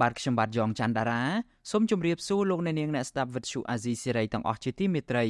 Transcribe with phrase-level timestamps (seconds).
[0.00, 1.22] បាទខ្ញុំបាទយ៉ងច័ន្ទដារា
[1.70, 5.24] សូមជម្រាបសួរលោកអ្នកនាងអ្នកស្ដាប់វិទ្យុអាស៊ីសេរីទាំងអស់ជាទីមេត្រី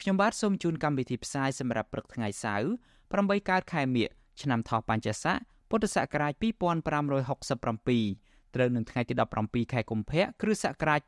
[0.00, 2.68] ខ្ញុំបាទសូមជូនកម្មវិធីផ្សាយសម្រាប់ព្រឹកថ្ងៃសៅរ៍
[3.08, 4.08] 8កើតខែមិញ
[4.42, 5.36] ឆ្នាំថោះបัญចស័ក
[5.70, 6.42] ពុទ្ធសករាជ2567
[8.54, 11.00] ត្រូវនឹងថ្ងៃទី17ខែកុម្ភៈគ្រិស្តសករាជ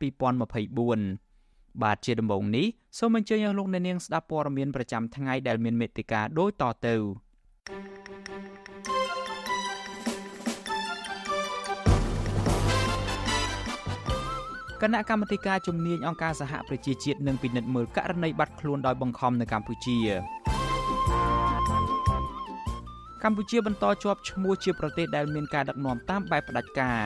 [0.68, 2.66] 2024បាទជាដំបូងនេះ
[2.98, 6.94] សូមអញ្ជើញអស់លោកអ្នកនាងស្ដាប់ព័ត៌មានប្រចាំថ្ងៃដែលមានមេត្តាដូចតទៅ
[14.84, 19.98] គណៈកម្មាធិការជំនាញអង្គការសហប្រជាជាតិនឹងពិនិត្យមើលករណីបាត់ខ្លួនដោយបង្ខំនៅកម្ពុជា
[23.24, 27.02] កម្ពុជាបន្តជាប់ឈ្មោះជាប្រទេសដែលមានការដឹកនាំតាមបែបផ្ដាច់ការ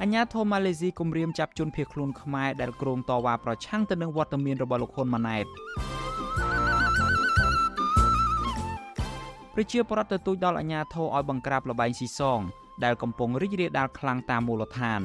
[0.00, 5.46] អញ្ញាធមម៉ាឡេស៊ីគម្រាមចាប់ជនភៀសខ្លួនខ្មែរដែលគ្រងតវ៉ាប្រឆាំងទៅនឹងវត្តមានរបស់លោកហ៊ុនម៉ាណែត
[9.54, 12.40] ប្រជាពលរដ្ឋទទូចដល់អាជ្ញាធរឲ្យបង្ក្រាបលបែងស៊ីសង
[12.84, 15.00] ដែលកំពុងរីករាលដាលខ្លាំងតាមមូលដ្ឋាន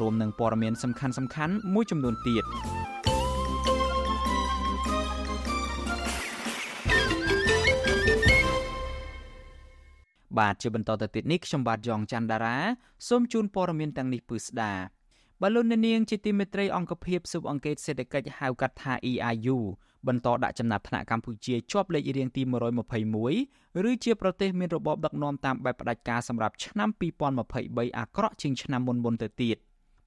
[0.00, 2.44] រួមនឹងព័ត៌មានសំខាន់សំខាន់មួយចំនួនទៀត
[10.38, 12.56] បាទជាបន្តទៅទៀតនេះខ្ញុំបាទយ៉ងច័ន្ទដារា
[13.08, 14.72] សូមជូនព័ត៌មានទាំងនេះពឺស្ដា
[15.42, 19.58] បលូននាងជាទីមេត្រីអង្គភាពស៊ើបអង្កេតសេដ្ឋកិច្ចហៅកាត់ថា EIU
[20.08, 22.42] បន្តដាក់ចំណាត់ថ្នាក់កម្ពុជាជាប់លេខរៀងទី
[23.16, 26.88] 121ឬជាប្រទេសមានរបបដឹកនាំតាមបែបផ្ដាច់ការសម្រាប់ឆ្នាំ
[27.38, 29.56] 2023អាក្រក់ជាងឆ្នាំមុនមុនទៅទៀត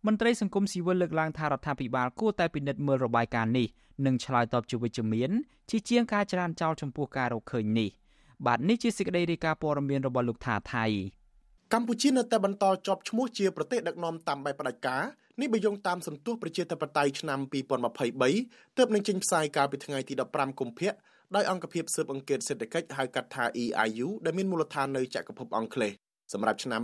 [0.06, 3.68] មន្ត្រីសង្គមស៊ីវិលលើកឡើងថារដ្ឋាភិបាលគួរតែពិនិត្យមើលរបាយការណ៍នេះ
[4.06, 5.32] និងឆ្លើយតបជាវិជ្ជមាន
[5.70, 7.90] ជាជាងការច្រានចោលចំពោះការរកឃើញនេះ
[8.46, 10.86] បាទនេះជាសេចក្តីរាយការណ៍ព័ត៌មានរបស់លោកថាថៃ
[11.74, 15.04] កម្ពុជានៅតែបន្តជាប់ឈ្មោះជាប្រទេសដឹកនាំតាមបែបផ្ដាច់ការ
[15.42, 17.40] នេះបើយោងតាមសន្ទុះប្រជាធិបតេយ្យឆ្នាំ
[18.10, 20.92] 2023ទើបនឹងចេញផ្សាយកាលពីថ្ងៃទី15កុម្ភៈ
[21.36, 25.94] ដោយអង្គភាពស៊ើបអង្កេតសេដ្ឋកិច្ចហៅកាត់ថា EIU ដែលមានមូលដ្ឋាននៅចក្រភពអង់គ្លេស
[26.34, 26.82] សម្រាប់ឆ្នាំ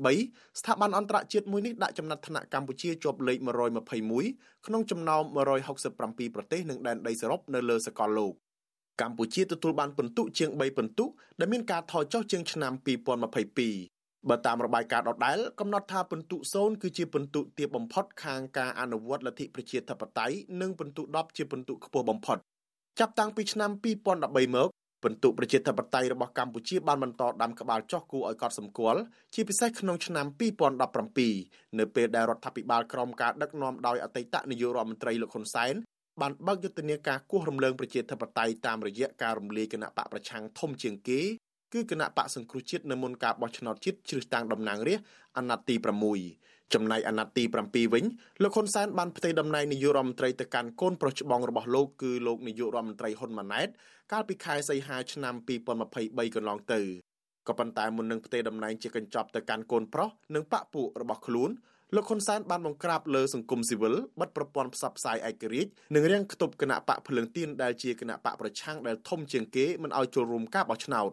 [0.00, 3.38] 2023ស្ថាប័នអន្តរជាតិមួយនេះដាក់ចំណាត់ថ្នាក់កម្ពុជាជាប់លេខ
[4.02, 5.22] 121ក្នុងចំណោម
[5.78, 8.32] 167ប្រទេសនិងដែនដីសរុបនៅលើសកលលោក
[9.00, 11.04] កម្ពុជាទទួលបានពិន្ទុជាង3ពិន្ទុ
[11.40, 13.97] ដែលមានការថយចុះជាងឆ្នាំ2022
[14.28, 22.38] បើតាមរបាយការណ៍ដដែលកំណត់ថាពិន្ទុ0គឺជាពិន្ទុទាបបំផុតខាងការអនុវត្តលទ្ធិប្រជាធិបតេយ្យនិងពិន្ទុ10ជាពិន្ទុខ្ពស់បំផុត
[22.98, 24.68] ចាប់តាំងពីឆ្នាំ2013មក
[25.02, 29.00] ពិន្ទុប្រជាធិបតេយ្យរបស់កម្ពុជាបានបន្តដាំក្បាលចុះគួរឲ្យកត់សម្គាល់
[29.34, 30.26] ជាពិសេសក្នុងឆ្នាំ
[31.02, 35.74] 2017នៅពេលដែលរដ្ឋាភិបាលក្រោមការដឹកនាំដោយអតីតនាយករដ្ឋមន្ត្រីលោកហ៊ុនសែន
[36.20, 41.20] បានបើកយុទ្ធនាការគោះរំលើងប្រជាធិបតេយ្យតាមរយៈការរំលាយគណៈបកប្រឆាំងធំជាងគេ
[41.72, 45.06] គឺគណៈបកសង្គ្រោះជាតិនៅមុនការបោះឆ្នោតជាតិជ្រើសតាំងតំណាងរាស្ត្រ
[45.36, 45.74] អាណត្តិទី
[46.24, 48.04] 6ចំណែកអាណត្តិទី7វិញ
[48.42, 53.68] លោកហ៊ុនសែនបានផ្ទេរតំណែងនាយករដ្ឋមន្ត្រីទៅកាន់កូនប្រុសច្បងរបស់លោកគឺលោកនាយករដ្ឋមន្ត្រីហ៊ុនម៉ាណែត
[54.12, 55.34] កាលពីខែសីហាឆ្នាំ
[55.84, 56.80] 2023កន្លងទៅ
[57.48, 61.50] ក៏ប៉ុន្តែមុននឹងផ្ទេរតំណែងជាកញ្ចប់ទៅកាន់កូនប្រុសនិងបពពួករបស់ខ្លួន
[61.94, 71.10] លោកហ៊ុនសែនបានបង្ក្រាបលើសង្គមស៊ីវិលបិទប្រព័ន្ធផ្សព្វផ្សាយឯករាជ្យនិងរាំងខ្ទប់គណៈបកភ្លើងទៀនដែលជាគណៈបកប្រឆាំងដែលធំជាងគេមិនឲ្យចូលរួមការបោះឆ្នោត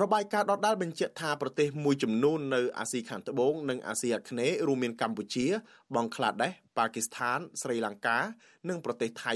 [0.00, 5.46] របាយការណ៍ដដាលបញ្ជាក់ថាប្រទេសមួយចំនួននៅអាស៊ីខាងត្បូងនិងអាស៊ីអាគ្នេយ៍រួមមានកម្ពុជា
[5.94, 8.18] បង់ក្លាដេសប៉ាគីស្ថានស្រីលង្កា
[8.68, 9.34] និងប្រទេសថៃ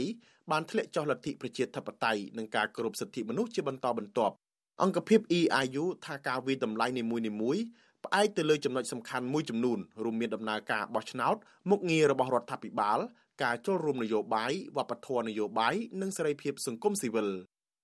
[0.50, 4.34] បានធ្លាក់ចុះលទ្ធិប្រជាធិបតេយ្យនិងការគោរពសិទ្ធិមនុស្សជាបន្តបន្ទាប់
[4.83, 7.62] អង្គភាព EIU ថាការវិតម្លៃនីមួយៗ
[8.05, 11.37] ផ្អែកទៅលើចំណុចសំខាន់មួយចំនួនរួមមានដំណើរការបោះឆ្នោត
[11.71, 12.99] មុខងាររបស់រដ្ឋាភិបាល
[13.43, 17.28] ការចូលរួមនយោបាយវប្បធម៌នយោបាយនិងសេរីភាពសង្គមស៊ីវិល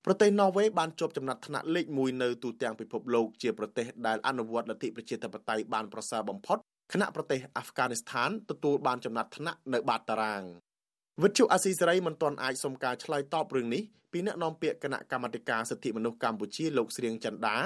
[0.06, 6.58] ប្រទេសណ័រវេសបានជាប់ចំណាត់ថ្នាក់លេខ1នៅទូទាំងពិភពលោកជាប្រទេសដែលអនុវត្តលទ្ធិប្រជាធិបតេយ្យបានប្រសើរបំផុត
[6.92, 10.42] ខណៈប្រទេសអាហ្វហ្គានីស្ថានទទួលបានចំណាត់ថ្នាក់នៅបាតតារាង
[11.22, 13.82] វិទ្យុអាស៊ីសេរីមិនទាន់អាចសុំការឆ្លើយតបរឿងនេះ
[14.12, 17.56] ពីអ្នកនាំពាក្យគណៈកម្មាធិការសិទ្ធិមនុស្សកម្ពុជាលោកស្រៀងចន្ទដា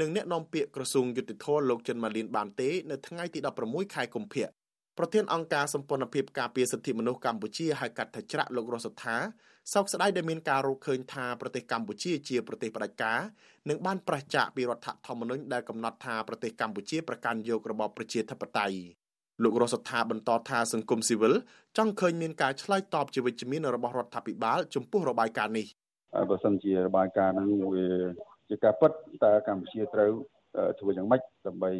[0.00, 4.46] និងអ្នកនាំពាក្យក្រសួងយុតិធធលោកចិនម៉ាលីនបានទេនៅថ្ងៃទី16ខែកុម្ភៈ
[4.98, 9.16] ប្រធានអង្គការសម្ព័ន្ធភាពការពារសិទ្ធិមនុស្សកម្ពុជាហៅកាត់ថាច្រាក់លោករស់សថា
[9.70, 13.18] សោកស្ដាយដែលមានការរកឃើញថាប្រទេសកម្ពុជាជាប្រទេសផ្ដាច់ការ
[13.68, 18.76] និងបានប្រឆាចពីរដ្ឋធម្មនុញ្ញដែលកំណត់ថាប្រទេសកម្ពុជាប្រកាន់យករបបប្រជាធិបតេយ្យ
[19.42, 21.34] លោករស់សថាបន្តថាសង្គមស៊ីវិល
[21.76, 25.66] ចង់ឃើញមានការឆ្លើយតបជាវិជ្ជមានរបស់រដ្ឋាភិបាលចំពោះរបាយការណ៍នេះ
[26.30, 27.86] បើសិនជារបាយការណ៍ហ្នឹងវា
[28.48, 28.90] ជាការពិត
[29.24, 30.12] តើកម្ពុជាត្រូវ
[30.78, 31.70] ធ្វើយ៉ាងម៉េចដើម្បី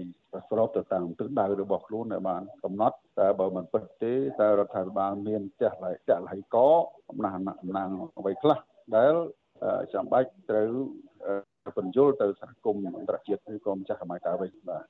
[0.48, 6.56] ស្របទៅតាមទិសដៅរបស់ខ្លួនដែលបានកំណត់តែបើមិនពិតទេតើរដ្ឋាភិបាលមានចេះឡៃចាក់ឡៃក
[7.10, 7.30] អំណះ
[7.62, 7.88] អំណាង
[8.18, 8.58] អ្វីខ្លះ
[8.96, 9.14] ដែល
[9.94, 10.70] ចាំបាច់ត្រូវ
[11.76, 14.84] បញ្យល់ទៅសហគមន៍អន្តរជាតិឬក៏ម្ចាស់កម្មការវិញបាទ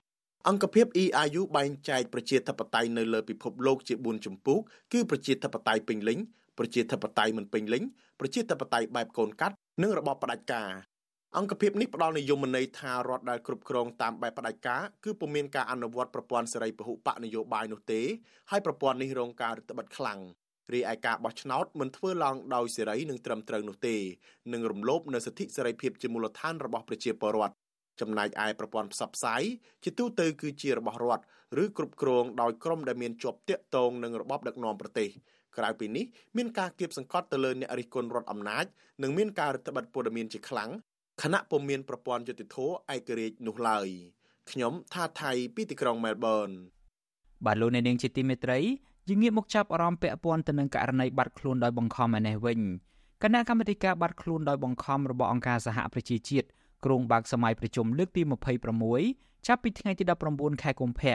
[0.49, 4.59] អង្គភាព EIU បែងចែកប្រជាធិបតេយ្យនៅលើពិភពលោកជា4ជំពូក
[4.93, 6.19] គឺប្រជាធិបតេយ្យពេញលេញ
[6.59, 7.83] ប្រជាធិបតេយ្យមិនពេញលេញ
[8.21, 10.71] ប្រជាធិបតេយ្យបែបកូនកាត់និងរបបផ្ដាច់ការ
[11.39, 18.01] អង្គភាពនេះផ្ដល់និយមន័យថារដ្ឋដែលគ្រប់គ្រងតាមបែបផ្ដាច់ការគឺពុំមានការអនុវត្តប្រព័ន្ធសេរីពហុបកនយោបាយនោះទេ
[18.51, 20.21] ហើយប្រព័ន្ធនេះរងការរឹតបន្តឹងខ្លាំង
[20.73, 23.97] រីឯការបោះឆ្នោតមិនធ្វើឡើងដោយសេរីនិងត្រឹមត្រូវនោះទេ
[24.53, 27.55] នឹងរំលោភនៅសិទ្ធិសេរីភាពជាមូលដ្ឋានរបស់ប្រជាពលរដ្ឋ
[28.01, 29.43] ចំណែកឯប្រព័ន្ធផ្សព្វផ្សាយ
[29.85, 31.25] ជាទូទៅគឺជារបស់រដ្ឋ
[31.63, 35.09] ឬគ្រប់គ្រងដោយក្រុមដែលមានជាប់ទាក់ទងនឹងរបបដឹកនាំប្រទេស
[35.57, 36.05] ក្រៅពីនេះ
[36.37, 38.65] មានការគៀបសង្កត់ទៅលើអ្នករិះគន់រដ្ឋអំណាច
[39.03, 40.71] និងមានការរឹតបន្តឹងព័ត៌មានជាខ្លាំង
[41.21, 42.57] ខណៈពុំមានប្រព័ន្ធយុតិធធ
[42.95, 43.89] ឯករាជ្យនោះឡើយ
[44.51, 46.49] ខ្ញុំថាថៃពីទីក្រុងមែលប៊ន
[47.45, 48.59] បាទលោកអ្នកនាងជាទីមេត្រី
[49.09, 52.61] យើងងាកមកចាប់អារម្មណ៍ពាក់ព័ន្ធទៅនឹងករណីបាត់ខ្លួនដោយបង្ខំឯនេះវិញ
[53.23, 56.47] គណៈកម្មាធិការបាត់ខ្លួនដោយបង្ខំរបស់អង្គការសហប្រជាជាតិ
[56.85, 58.23] ក្រុងបាក់សម័យប្រជុំលើកទី
[58.85, 61.15] 26ចាប់ពីថ្ងៃទី19ខែកុម្ភៈ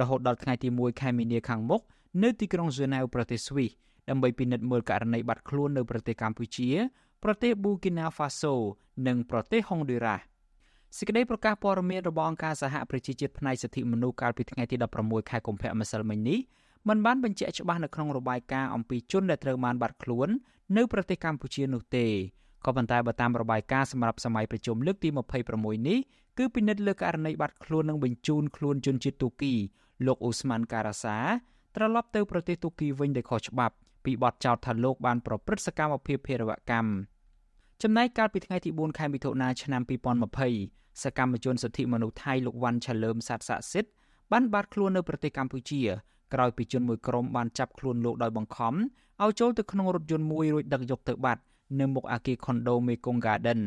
[0.00, 1.80] រហូតដល់ថ្ងៃទី1ខែមីនាខាងមុខ
[2.22, 3.70] នៅទីក្រុងហ្សឺណែវប្រទេសស្វីស
[4.08, 6.68] ដើម្បីពិនិត្យមើលករណីបាត់ខ្លួននៅប្រទេសកម្ពុជា
[7.24, 8.54] ប្រទេសប៊ូគីណាហ្វាសូ
[9.06, 10.20] និងប្រទេសហុងឌុយរ៉ាស
[10.96, 16.38] សេចក្តីប្រកាសព័ត៌មានរបស់អង្គការសហប្រជាជាតិផ្នែកសិទ្ធិមនុស្សកាលពីថ្ងៃទី16ខែកុម្ភៈម្សិលមិញនេះ
[16.88, 20.28] មិនបានបញ្ជាក់ច្បាស់នៅក្នុងរបាយការណ៍អំពីជនដែលត្រូវបានបាត់ខ្លួន
[20.76, 22.06] នៅប្រទេសកម្ពុជានោះទេ
[22.64, 25.08] ក៏ប៉ុន្តែបើតាមរបាយការណ៍សម្រាប់សម័យប្រជុំលើកទី
[25.48, 25.98] 26នេះ
[26.38, 29.54] គឺពិនិត្យលើករណីបាត់ខ្លួននិងបញ្ជូនខ្លួនជនជាតិទូគី
[30.06, 31.16] លោកអ៊ូស្ម៉ាន់ការ៉ាសា
[31.74, 33.74] ត្រឡប់ទៅប្រទេសទូគីវិញដោយខុសច្បាប់
[34.08, 36.90] ពីបទចោទថាលោកបានប្រព្រឹត្តសកម្មភាពភេរវកម្ម
[37.82, 39.82] ចំណែកកាលពីថ្ងៃទី4ខែមិថុនាឆ្នាំ
[40.42, 43.90] 2020សកម្មជនសិទ្ធិមនុស្សថៃលោកវ៉ាន់ឆាលើមសាទស័ក្តិសិទ្ធ
[44.32, 45.82] បានបាត់ខ្លួននៅប្រទេសកម្ពុជា
[46.34, 48.74] ក្រោយពីជនមួយក្រុមបានចាប់ខ្លួនលោកដោយបង្ខំ
[49.22, 51.42] ឲ្យចូលទៅក្នុងរថយន្តមួយរួចដឹកយកទៅបាត់
[51.80, 53.60] នៅមុខអគារ Condo Mekong Garden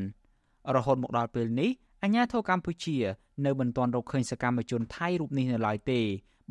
[0.76, 1.70] រហូតមកដល់ពេលនេះ
[2.04, 2.98] អាជ្ញាធរកម្ពុជា
[3.46, 6.00] នៅមិនទាន់រកឃើញសកម្មជនថៃរូបនេះនៅឡើយទេ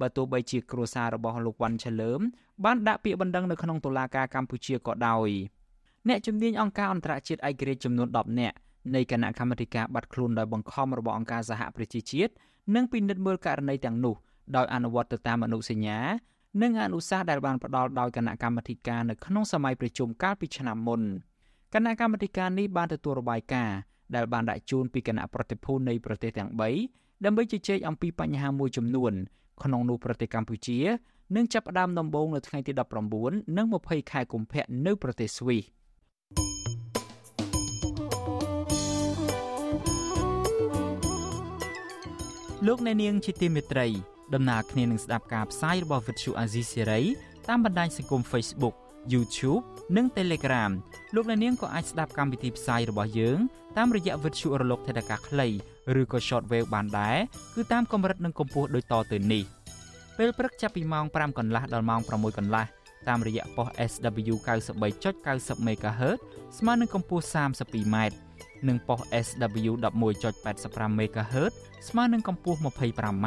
[0.00, 2.20] បើទោះបីជាគ្រួសាររបស់លោកវ៉ាន់ឆលើម
[2.64, 5.30] បានដាក់ពាក្យបណ្ដឹងនៅក្នុងតុលាការកម្ពុជាក៏ដោយ
[6.08, 8.56] អ្នកជំនាញអង្គការអន្តរជាតិឯករាជ្យចំនួន10នាក់
[8.94, 12.32] នៃគណៈកម្មាធិការបាត់ខ្លួនដោយបង្ខំរបស់អង្គការសហប្រជាជាតិ
[12.74, 14.14] នឹងពិនិត្យមើលករណីទាំងនោះ
[14.56, 15.98] ដោយអនុវត្តទៅតាមអនុសញ្ញា
[16.62, 21.00] និងអនុសាសន៍ដែលបានផ្ដល់ដោយគណៈកម្មាធិការនៅក្នុងសម័យប្រជុំកាលពីឆ្នាំមុន
[21.74, 23.76] គណៈកម្មាធិការនេះបានទទួលរបាយការណ៍
[24.14, 26.50] ដែលបានដាក់ជូនពីគណៈប្រតិភូនៃប្រទេសទាំង
[26.86, 29.12] 3ដើម្បីជជែកអំពីបញ្ហាមួយចំនួន
[29.64, 30.78] ក្នុងនោះប្រទេសកម្ពុជា
[31.36, 32.72] នឹងចាប់ផ្ដើមដំបូងនៅថ្ងៃទី
[33.14, 35.64] 19និង20ខែកុម្ភៈនៅប្រទេសស្វីស
[42.66, 43.86] លោកអ្នកនាងជាទីមេត្រី
[44.34, 47.04] ដំណើរគ្នានឹងស្ដាប់ការផ្សាយរបស់ Vuthu Azizi Serai
[47.48, 48.74] តាមបណ្ដាញសង្គម Facebook
[49.12, 49.64] YouTube
[49.96, 50.70] និង Telegram
[51.14, 53.38] លោកអ្នកនាងក៏អាចស្ដាប់កម្មវិធីផ្សាយរបស់យើង
[53.76, 55.48] តាមរយៈវិទ្យុរលកថេដាកាខ្លី
[56.00, 57.16] ឬក៏ Shortwave បានដែរ
[57.54, 59.44] គឺតាមកម្រិតនិងកម្ពស់ដូចតទៅនេះ
[60.18, 62.64] ពេលព្រឹកចាប់ពីម៉ោង5កន្លះដល់ម៉ោង6កន្លះ
[63.08, 64.34] តាមរយៈប៉ុស SW
[64.96, 66.18] 93.90 MHz
[66.58, 67.96] ស្មើនឹងកម្ពស់ 32m
[68.68, 69.72] និងប៉ុស SW
[70.20, 71.52] 11.85 MHz
[71.88, 73.26] ស្មើនឹងកម្ពស់ 25m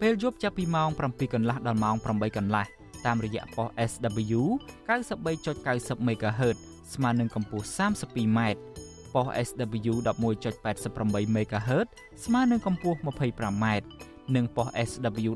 [0.00, 2.64] ពេលយប់ចាប់ពីម៉ោង7កន្លះដល់ម៉ោង8កន្លះ
[3.06, 4.40] តាមរយៈប៉ុស SW
[4.88, 6.56] 93.90 MHz
[6.94, 8.40] ស្មើនឹងកម្ពស់ 32m
[9.14, 11.86] ប៉ុស SW 11.88 MHz
[12.24, 13.66] ស្មើនឹងកម្ពស់ 25m
[14.36, 15.30] និងប៉ុស SW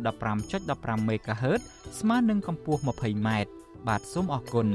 [0.46, 1.60] 15.15 MHz
[2.00, 3.28] ស្មើនឹងកម្ពស់ 20m
[3.86, 4.68] បាទសូមអរគុណ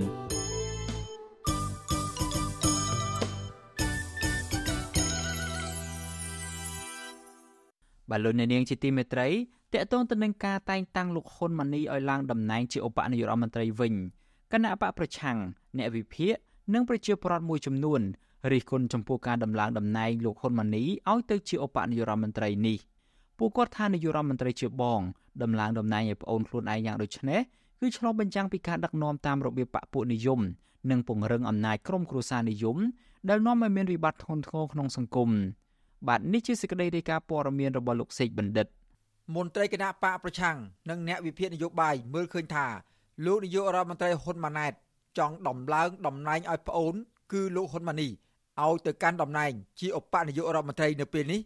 [8.09, 9.27] បាទលោកអ្នកនាងជាទីមេត្រី
[9.73, 13.93] តកតងទៅនឹងការតែងតាំងលោកហ៊ុនម៉ាណីឲ្យឡើងតំណែងជាឧបនាយករដ្ឋមន្ត្រីវិញ
[14.51, 15.37] គណៈបកប្រឆាំង
[15.77, 16.33] អ្នកវិភាគ
[16.73, 18.01] និងប្រជាប្រដ្ឋមួយចំនួន
[18.51, 22.77] រិះគន់ចំពោះការដំឡើងតំណែងលោកហ៊ុនម៉ាណីឲ្យទៅជាឧបនាយករដ្ឋមន្ត្រីនេះ
[23.37, 25.01] ពួកគាត់ថានាយករដ្ឋមន្ត្រីជាបង
[25.43, 27.41] ដំឡើងតំណែងឲ្យប្អូនខ្លួនឯងយ៉ាងដូចនេះ
[27.79, 30.39] គឺឆ្លុះបញ្ចាំងពីការដឹកនាំតាមរបៀបបកពួកនិយម
[30.91, 32.77] និងពង្រឹងអំណាចក្រុមគ្រួសារនិយម
[33.29, 35.29] ដែលនាំឲ្យមានវិបត្តិធ្ងន់ធ្ងរក្នុងសង្គម
[36.07, 38.67] បាទនេះជាសេចក្តីរាយការណ៍ព័ត៌មានរបស់លោកសេកបណ្ឌិត
[39.35, 40.57] មន្ត្រីគណៈបកប្រឆាំង
[40.89, 42.67] និងអ្នកវិភាគនយោបាយមើលឃើញថា
[43.25, 44.73] លោកនាយករដ្ឋមន្ត្រីហ៊ុនម៉ាណែត
[45.17, 46.93] ចង់ដំឡើងតំណែងឲ្យប្អូន
[47.31, 48.09] គឺលោកហ៊ុនម៉ាណី
[48.65, 51.41] ឲ្យទៅកាន់តំណែង ជាឧបនាយករដ្ឋមន្ត្រីនៅពេលនេះ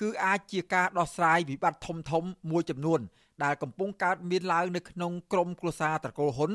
[0.00, 3.00] គឺអាចជាការដោះស្រាយវិបត្តិធំធំមួយចំនួន
[3.44, 6.50] ដែលកំពុងកើតមានឡើងនៅក្នុងក្រមគ្រួសារត្រកូលហ៊ុន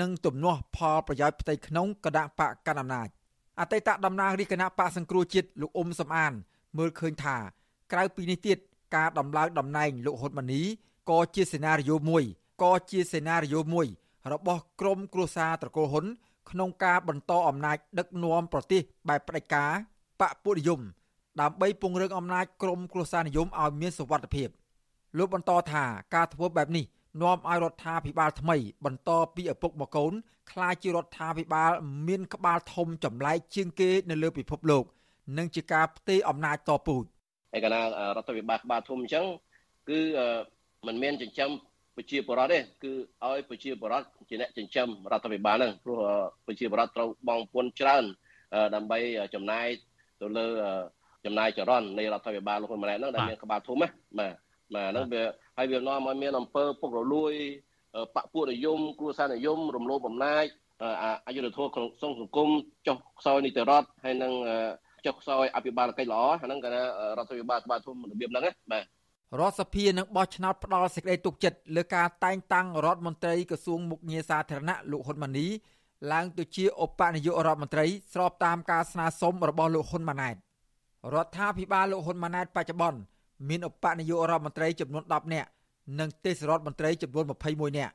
[0.00, 3.08] និងទំនាស់ផលប្រយោជន៍ផ្ទៃក្នុងគណៈបកកណ្ដាលអំណាច
[3.60, 6.32] អតីតតំណាងរាជគណៈបកសង្គ្រោះជាតិលោកអ៊ុំសំអាន
[6.78, 7.36] មើលឃើញថា
[7.92, 8.58] ក្រៅពីនេះទៀត
[8.96, 10.62] ការដំឡើងតំណែងលោកហ៊ុនម៉ាណី
[11.10, 12.24] ក៏ជាសេណារីយ៉ូមួយ
[12.62, 13.86] ក៏ជាសេណារីយ៉ូមួយ
[14.32, 16.06] របស់ក្រមគ្រួសារត្រកូលហ៊ុន
[16.52, 19.70] ក្នុងការបន្តអំណាចដឹកនាំប្រទេសបែបផ្ដាច់ការ
[20.20, 20.80] បកពុនិយម
[21.40, 24.48] ដើម្បីពង្រឹងអំណាចក្រមគ្រួសារនិយមឲ្យមានសុវត្ថិភាព
[25.18, 26.84] លោកបន្តថាការធ្វើបែបនេះ
[27.22, 30.12] នាំឲ្យរដ្ឋាភិបាលថ្មី បន្តពីឪពុកមកកូន
[30.50, 31.70] ក្លាយជារដ្ឋាភិបាល
[32.08, 34.84] មានក្បាលធំចម្លែកជាងគេនៅលើពិភពលោក
[35.38, 37.04] និងជាការផ្ទេរអំណាចតពូជ
[37.56, 37.84] ឯកណារ
[38.20, 39.26] ដ្ឋាភិបាលក្បាលធំអញ្ចឹង
[39.88, 40.00] គឺ
[40.86, 41.50] มันមានចិញ្ចឹម
[41.96, 42.92] ប្រជាពលរដ្ឋទេគឺ
[43.24, 45.98] ឲ្យប្រជាពលរដ្ឋជាអ្នកចិញ្ចឹមរដ្ឋាភិបាលហ្នឹងព្រោះ
[46.46, 48.04] ប្រជាពលរដ្ឋត្រូវបង់ពន្ធច្រើន
[48.74, 48.98] ដើម្បី
[49.34, 49.66] ចំណាយ
[50.20, 50.46] ទៅលើ
[51.24, 54.34] ចំណាយចរន្តនៃរដ្ឋាភិបាលលោកហ៊ុនម៉ាណែតហ្នឹងដែលមានក្បាលធំណាបាទ
[54.74, 55.22] បាទហ្នឹងវា
[55.56, 57.32] ហើយវានាំឲ្យមានអំពើពុករលួយ
[58.14, 60.44] បពពួកនិយមគ្រួសារនិយមរំលោភអំណាច
[61.26, 62.48] អយុធធម៌ក្នុងសង្គម
[62.86, 64.32] ចុះខ្សោយនីតិរដ្ឋហើយនឹង
[65.06, 66.76] ចុះខ្សោយអភិបាលកិច្ចល្អហ្នឹងក៏រ
[67.22, 68.84] ដ្ឋាភិបាលក្បាលធំរបៀបហ្នឹងណាបាទ
[69.40, 75.46] រដ្ឋសភានឹងបោះឆ្នោតផ្ដាល់សេចក្តីទុកចិត្តលើការតែងតាំងរដ្ឋមន្ត្រីក្រសួងមុខងារសាធារណៈលោកហ៊ុនម៉ាណី
[76.12, 80.36] ឡើងទៅជាឧបនាយករដ្ឋមន្ត្រីស្របតាមការស្នើសុំរបស់លោកហ៊ុនម៉ាណែត
[81.14, 82.98] រដ្ឋាភិបាលលោកហ៊ុនម៉ាណែតបច្ចុប្បន្ន
[83.48, 85.48] មានឧបនាយករដ្ឋមន្ត្រីចំនួន10នាក់
[85.98, 87.92] និងទេសរដ្ឋមន្ត្រីចំនួន21នាក់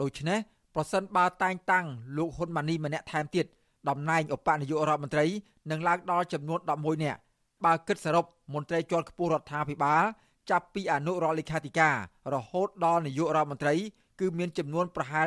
[0.00, 0.38] ដូច្នេះ
[0.74, 1.86] ប្រសិនបើតែងតាំង
[2.18, 3.46] លោកហ៊ុនម៉ាណីម្នាក់ថែមទៀត
[3.88, 5.26] តំណែងឧបនាយករដ្ឋមន្ត្រី
[5.70, 7.18] នឹងឡើងដល់ចំនួន11នាក់
[7.64, 10.04] បើគិតសរុបមន្ត្រីជាន់ខ្ពស់រដ្ឋាភិបាល
[10.50, 11.96] ចាប់ពីអនុរដ្ឋលេខាធិការ
[12.34, 13.74] រហូតដល់នាយករដ្ឋមន្ត្រី
[14.20, 15.26] គឺមានចំនួនប្រហែល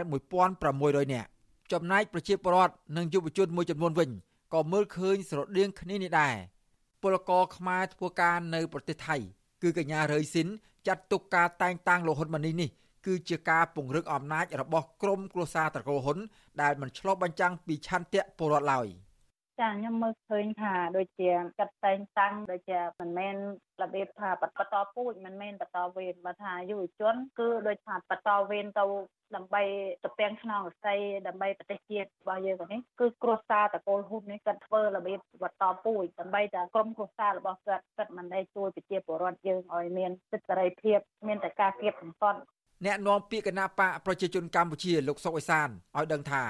[0.58, 1.30] 1600នាក់
[1.72, 4.10] ចំណែកប្រជាពលរដ្ឋនិងយុវជនមួយចំនួនវិញ
[4.54, 6.36] ក៏មើលឃើញស្រដៀងគ្នានេះដែរ
[7.02, 9.18] ពលករខ្មែរធ្វើការនៅប្រទេសថៃ
[9.62, 10.48] គឺកញ្ញារ៉ឺស៊ីន
[10.88, 12.70] ចាត់ទុកការតែងតាំងលោកហ៊ុនម៉ាណីនេះ
[13.06, 16.18] គឺជាការពង្រឹងអំណាចរបស់ក្រមគ្រួសារត្រកូលហ៊ុន
[16.62, 18.88] ដែលមិនឆ្លុះបញ្ចាំងពីឆន្ទៈពលរដ្ឋឡើយ។
[19.60, 21.30] ចាខ្ញុំមើលឃើញថាដូចជា
[21.60, 23.36] កាត់តែងតាំងដូចជាមិនមែន
[23.84, 28.86] របៀបថាបន្តពូជមិនមែនបន្តវេនបើថាយុវជន គឺដូចថាបន្តវេនទៅ
[29.36, 29.64] ដើម្បី
[30.04, 42.40] ទៅពាំងខ្នងរស័យដើម្បីប្រទេសជាតិរបស់យើងនេះគឺគ្រួសារតកូលហ៊ុននេះគាត់ធ្វើរបៀបបន្តពូជដើម្បីតែក្រុមគ្រួសាររបស់គាត់គាត់មិនได้ជួយប្រជាពលរដ្ឋយើងឲ្យមានសិទ្ធិសេរីភាពមានតែការគៀបសង្កត់
[42.86, 46.44] អ្នកនាំពាក្យគណៈបកប្រជាជនកម្ពុជាលោកសុកអេសានឲ្យដឹងថា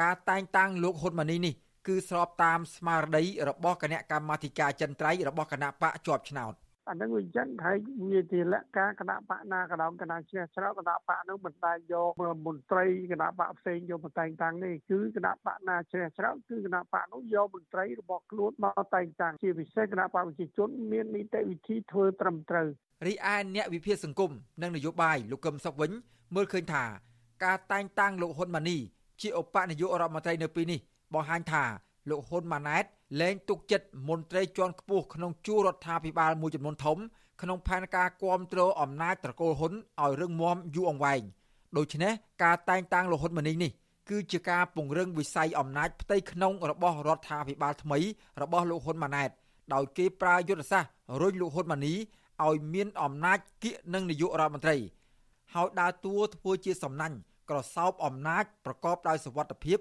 [0.00, 1.54] ការតែងតាំងលោកហ៊ុនម៉ាណីនេះ
[1.88, 6.54] គឺស្របតាមស្មារតីរបស់គណៈកម្មាធិការចិនត្រៃរបស់គណៈបកជាប់ឆ្នោត
[6.88, 7.78] អានឹងវាចឹងហើយ
[8.12, 12.10] វាជាលក្ខការគណៈបកណាក៏ដោយគណៈជ្រះច្រកគណៈបកនោះមិនតែយក
[12.46, 22.68] មន្ត្រីគណៈបកផ្សេងយកមកតែងតាំងនេះគឺគណៈបកណាជ្រះច្រកគឺគណៈបកនោះយកមន្ត្រីរបស់ខ្លួនមកតែងតាំងជាពិសេសគណៈបកប្រជាជនមាននីតិវិធីធ្វើត្រឹមត្រូវ
[23.06, 24.30] រីឯអ្នកវិភាគសង្គម
[24.62, 25.90] និងនយោបាយលោកកឹមសុខវិញ
[26.34, 26.84] មើលឃើញថា
[27.44, 28.78] ការតែងតាំងលោកហ៊ុនម៉ាណី
[29.20, 30.80] ជាឧបនាយករដ្ឋមន្ត្រីនៅពេលនេះ
[31.14, 31.64] បង្ហាញថា
[32.08, 32.84] លោកហ៊ុនម៉ាណែត
[33.20, 36.98] លែងទុកចិត្តមន្ត្រីជាន់ខ្ពស់ក្នុងជួររដ្ឋាភិបាលមួយចំនួនធំ
[37.42, 41.22] ក្នុងផែនការគ្រប់គ្រងអំណាចត្រកូលហ៊ុនឲ្យរឹងមាំយូរអង្វែង
[41.76, 42.12] ដូច្នេះ
[42.42, 43.70] ការតែងតាំងលោកហ៊ុនម៉ាណីនេះ
[44.10, 47.98] គឺជាការពង្រឹងវិស័យអំណាចផ្ទៃក្នុងរបស់រដ្ឋាភិបាលថ្មី
[48.42, 49.30] របស់លោកហ៊ុនម៉ាណែត
[49.74, 51.94] ដោយគេប្រើយុទ្ធសាស្ត្ររុញលោកហ៊ុនម៉ាណី
[52.46, 54.76] ឲ្យមានអំណាចគៀកនឹងនាយករដ្ឋមន្ត្រី
[55.54, 57.16] ហើយដើរតួធ្វើជាសំណាញ់
[57.50, 59.78] ក្រសោបអំណាចប្រកបដោយសវត្ថិភាព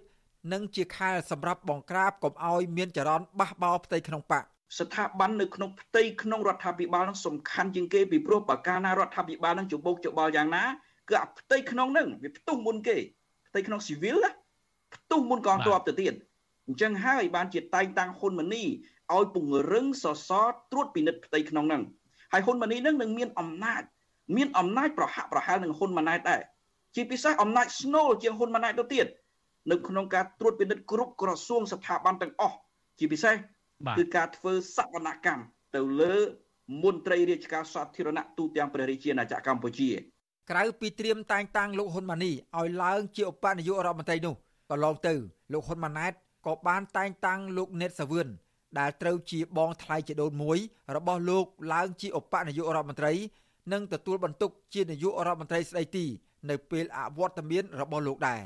[0.54, 4.44] និងជាខែលសម្រាប់បង្ក្រាបកុំឲ្យមានចរន្តបះបោផ្ទៃក្នុងបក
[4.80, 10.64] ស្ថាប័ននៅក្នុងផ្ទៃក្នុងរដ្ឋាភិបាលនឹងសំខាន់ជាងគេពីព្រោះបើកាលណារដ្ឋាភិបាលនឹងច្បោកច្បល់យ៉ាងណា
[11.10, 12.98] គឺអាផ្ទៃក្នុងនឹងវាផ្ទុះមុនគេ
[13.48, 14.32] ផ្ទៃក្នុងស៊ីវិលណា
[14.96, 16.14] ផ្ទុះមុនកងទ័ពទៅទៀត
[16.68, 18.64] អញ្ចឹងហើយបានជាតែងតាំងហ៊ុនម៉ាណី
[19.14, 21.84] ឲ្យពង្រឹងសសរត្រួតពិនិត្យផ្ទៃក្នុងហ្នឹង
[22.34, 23.82] ហើយហ៊ុនម៉ាណីនឹងនឹងមានអំណាច
[24.36, 26.42] មានអំណាចប្រហាក់ប្រហែលនឹងហ៊ុនម៉ាណែតដែរ
[26.96, 29.06] ជាពិសេសអំណាចស្នូលជាងហ៊ុនម៉ាណែតទៅទៀត
[29.72, 32.58] នៅក្នុងការត្រួតពិនិត្យគ្រប់ក្រសួងស្ថាប័នទាំងអស់
[33.00, 33.36] ជាពិសេស
[33.98, 35.44] គឺការធ្វើសវនកម្ម
[35.76, 36.16] ទៅលើ
[36.84, 39.90] មន្ត្រីរាជការសាធារណៈទូទាំងព្រះរាជាណាចក្រកម្ពុជា
[40.52, 44.36] ក្រៅពីត្រៀមតែងតាំងលោកហ៊ុនម៉ាណីឲ្យឡើងជាឧបនាយករដ្ឋមន្ត្រីនោះ
[44.70, 45.14] កន្លងទៅ
[45.54, 46.14] លោកហ៊ុនម៉ាណែត
[46.46, 48.28] ក៏បានតែងតាំងលោកណេតសាវឿន
[48.80, 50.58] ដែលត្រូវជាបងថ្លៃជាដូនមួយ
[50.96, 53.14] របស់លោកឡើងជាឧបនាយករដ្ឋមន្ត្រី
[53.74, 56.06] និងទទួលបន្ទុកជានាយករដ្ឋមន្ត្រីស្ដីទី
[56.50, 58.42] នៅពេលអវត្តមានរបស់លោកដែរ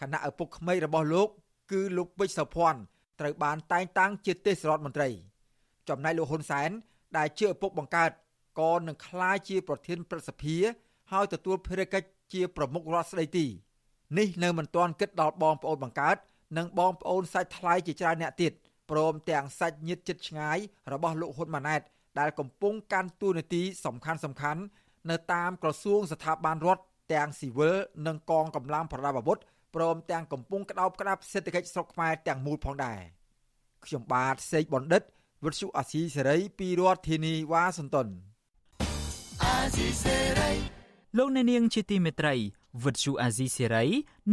[0.00, 1.28] ខណៈឪពុកក្មេករបស់លោក
[1.72, 2.80] គឺលោកពេជ្រសុភ័ណ្ឌ
[3.20, 5.08] ត្រូវបានតែងតាំងជាទេសរដ្ឋមន្ត្រី
[5.88, 6.70] ចំណែកលោកហ៊ុនសែន
[7.16, 8.10] ដែលជាឪពុកបង្កើត
[8.60, 10.56] ក៏នឹងក្លាយជាប្រធានព្រឹទ្ធសភា
[11.12, 13.46] ហើយទទួលភារកិច្ចជាប្រមុខរដ្ឋស្ដីទី
[14.18, 16.16] នេះនៅមិនទាន់គិតដល់បងប្អូនបង្កើត
[16.58, 18.52] និងបងប្អូនសាច់ថ្លៃជាច្រើនអ្នកទៀត
[18.90, 20.58] ព្រមទាំងសាច់ញាតិជិតឆ្ងាយ
[20.92, 21.80] របស់លោកហ៊ុនម៉ាណែត
[22.18, 24.62] ដែលកំពុងកាន់តួនាទីសំខាន់សំខាន់
[25.10, 27.76] នៅតាមក្រសួងស្ថាប័នរដ្ឋទាំងស៊ីវិល
[28.06, 29.38] និងកងកម្លាំងប្រដាប់អាវុធ
[29.74, 33.00] ព្រមទាំងកំពុងក្តោបក្តាប់សេដ្ឋកិច្ចស្រុកខ្មែរទាំងមូលផងដែរ
[33.84, 35.02] ខ្ញុំបាទសេកបណ្ឌិត
[35.44, 38.08] វិទ្យុអាស៊ីសេរីពីរដ្ឋធានីវ៉ាស៊ីនតោន
[41.16, 42.34] លោកអ្នកនាងជាទីមេត្រី
[42.84, 43.84] វិទ្យុអាស៊ីសេរី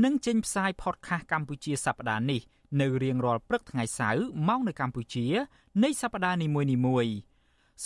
[0.03, 2.41] នឹងចេញផ្សាយ podcast កម្ពុជាសប្តាហ៍នេះ
[2.81, 5.25] នៅរៀងរាល់ព្រឹកថ្ងៃសៅរ៍ម៉ោងនៅកម្ពុជា
[5.83, 6.47] នៃសប្តាហ៍នី
[6.87, 7.15] មួយៗ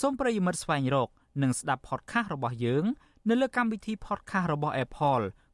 [0.00, 1.08] សូមប្រិយមិត្តស្វែងរក
[1.42, 2.84] និងស្ដាប់ podcast របស់យើង
[3.28, 5.24] នៅលើកម្មវិធី podcast របស់ Apple,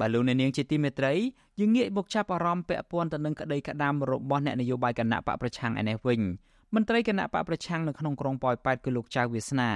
[0.00, 1.12] បាទលោកអ្នកនាងជាទីមេត្រី
[1.60, 6.20] យើងងាកមកចាប់អារម្មណ៍ពាក់ព័ន្ធទៅនឹងក្តីក្តាមរបស់អ្នកនយោបាយគណៈបកប្រឆាំងឯនេះវិញ
[6.74, 9.70] មន្ត្រីគណៈបកប្រឆាំងនៅក្នុងក្រុងប៉ោយប៉ែតគឺលោកចៅវាសនា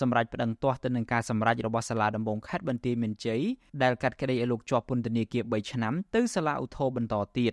[0.00, 3.42] សម្រាប់ប្តឹងទាស់ទៅនឹងការសម្រេចរបស់សាលាដំបងខេត្តបន្ទាយមានជ័យ
[3.82, 7.52] ដែលកាត់ក្តីឲ្យលោកជាប់ពន្ធនាគារ3ឆ្នាំទៅសាលាឧទ្ធរបន្តទៀត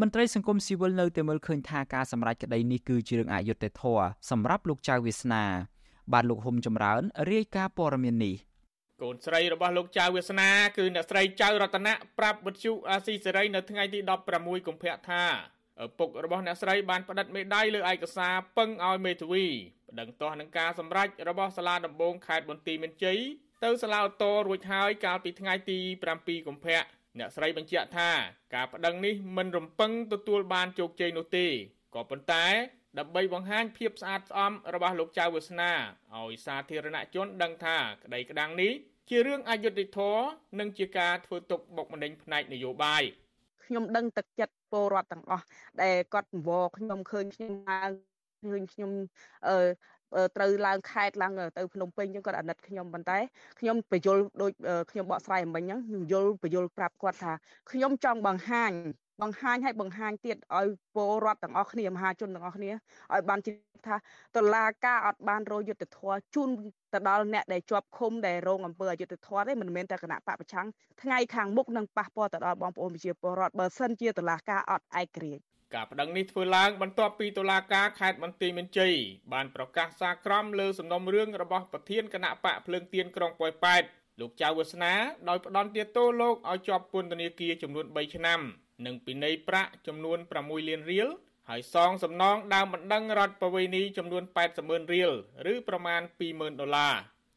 [0.00, 5.44] មន្ត្រីសង្គមស៊ីវិលនៅតែមើលឃើញថាការសម្រេចក្តីនេះគឺជារឿងអយុត្តិធម៌សម្រាប់លោកចៅវាសនា
[6.12, 8.34] បាទលោកហុំចម្រើនរាយការណ៍ព័ត៌មាននេះ
[9.02, 13.98] កូនស្រីរបស់លោកចៅវាសនាគឺអ្នកស្រីចៅរតនៈប្រាប់វិទ្យុអាស៊ីសេរីនៅថ្ងៃទី
[14.32, 15.24] 16កុម្ភៈថា
[15.84, 19.46] ឪពុករបស់អ្នកស្រីបានផ្តិតមេដាយលើឯកសារពឹងឲ្យមេធាវី
[19.90, 23.18] ប្តឹងទាស់នឹងការសម្រេចរបស់សាលាដំបងខេត្តបន្ទាយមានជ័យ
[23.64, 25.78] ទៅសាលាឧទ្ធររួចហើយកាលពីថ្ងៃទី
[26.12, 26.82] 7កុម្ភៈ
[27.18, 28.10] អ្នកស្រីបញ្ជាក់ថា
[28.54, 31.46] ការប្តឹងនេះមិនរំពឹងទទួលបានជោគជ័យនោះទេ
[31.94, 32.46] ក៏ប៉ុន្តែ
[32.98, 35.72] ដើម្បីបង្ហាញភាពស្អាតស្អំរបស់លោកចៅវាសនា
[36.16, 38.72] ឲ្យសាធារណជនដឹងថាក្តីក្តាំងនេះ
[39.08, 40.24] ជារឿងអយុត្តិធម៌
[40.58, 43.02] និងជាការធ្វើទុកបុកម្នេញផ្នែកនយោបាយ
[43.64, 45.44] ខ្ញុំដឹងទឹកចិត្តពលរដ្ឋទាំងអស់
[45.82, 47.92] ដែលគាត់អង្វរខ្ញុំឃើញខ្ញុំឡើង
[48.50, 48.90] ឃើញខ្ញុំ
[49.48, 53.18] អឺត្រូវឡើងខេតឡើងទៅភ្នំពេញអញ្ចឹងគាត់អាណិតខ្ញុំប៉ុន្តែ
[53.60, 54.52] ខ្ញុំបញ្យលដូច
[54.90, 57.32] ខ្ញុំបកស្រាយមិញអញ្ចឹងខ្ញុំយល់បញ្យលប្រាប់គាត់ថា
[57.70, 58.72] ខ្ញុំចង់បង្ហាញ
[59.22, 63.52] បង្ហាញឲ្យបង្ហាញទៀតឲ្យពលរដ្ឋទាំងអស់គ្នាមហាជនទាំងអស់គ្នាឲ្យបានជឿ
[63.86, 63.96] ថា
[64.36, 66.48] តឡាការអត់បានរយុទ្ធធរជូន
[66.94, 70.66] ទៅដល់អ្នកដែលជាប់ឃុំដែលរងអំពើអយុត្តិធម៌ទេមិនមែនតែគណៈបពប្រឆាំង
[71.02, 75.42] ថ្ងៃខាងមុខនឹងប៉ះពាល់ទៅដល់បងប្អូនប្រជាពលរដ្ឋបើសិនជាតឡាការអត់ឯករាជ្យ
[75.74, 78.94] ការប្តឹងនេះធ្វើឡើងបន្ទាប់ពីតុលាការខេត្តបន្ទាយមានជ័យ
[79.32, 83.82] បានប្រកាសសារក្រមលើសំណុំរឿងរបស់ប្រធានគណៈបកភ្លើងទៀនក្រុងប៉ោយប៉ែត
[84.20, 84.94] លោកចៅវាសនា
[85.28, 88.40] ដោយផ្ដន់ទាទោលោកឲ្យជាប់ពន្ធនាគារចំនួន3ឆ្នាំ
[88.86, 91.08] និងពិន័យប្រាក់ចំនួន6លានរៀល
[91.48, 95.12] ហើយសងសំណងដើមបណ្ដឹងរដ្ឋបវេនីចំនួន80ម៉ឺនរៀល
[95.52, 96.94] ឬប្រមាណ20,000ដុល្លារ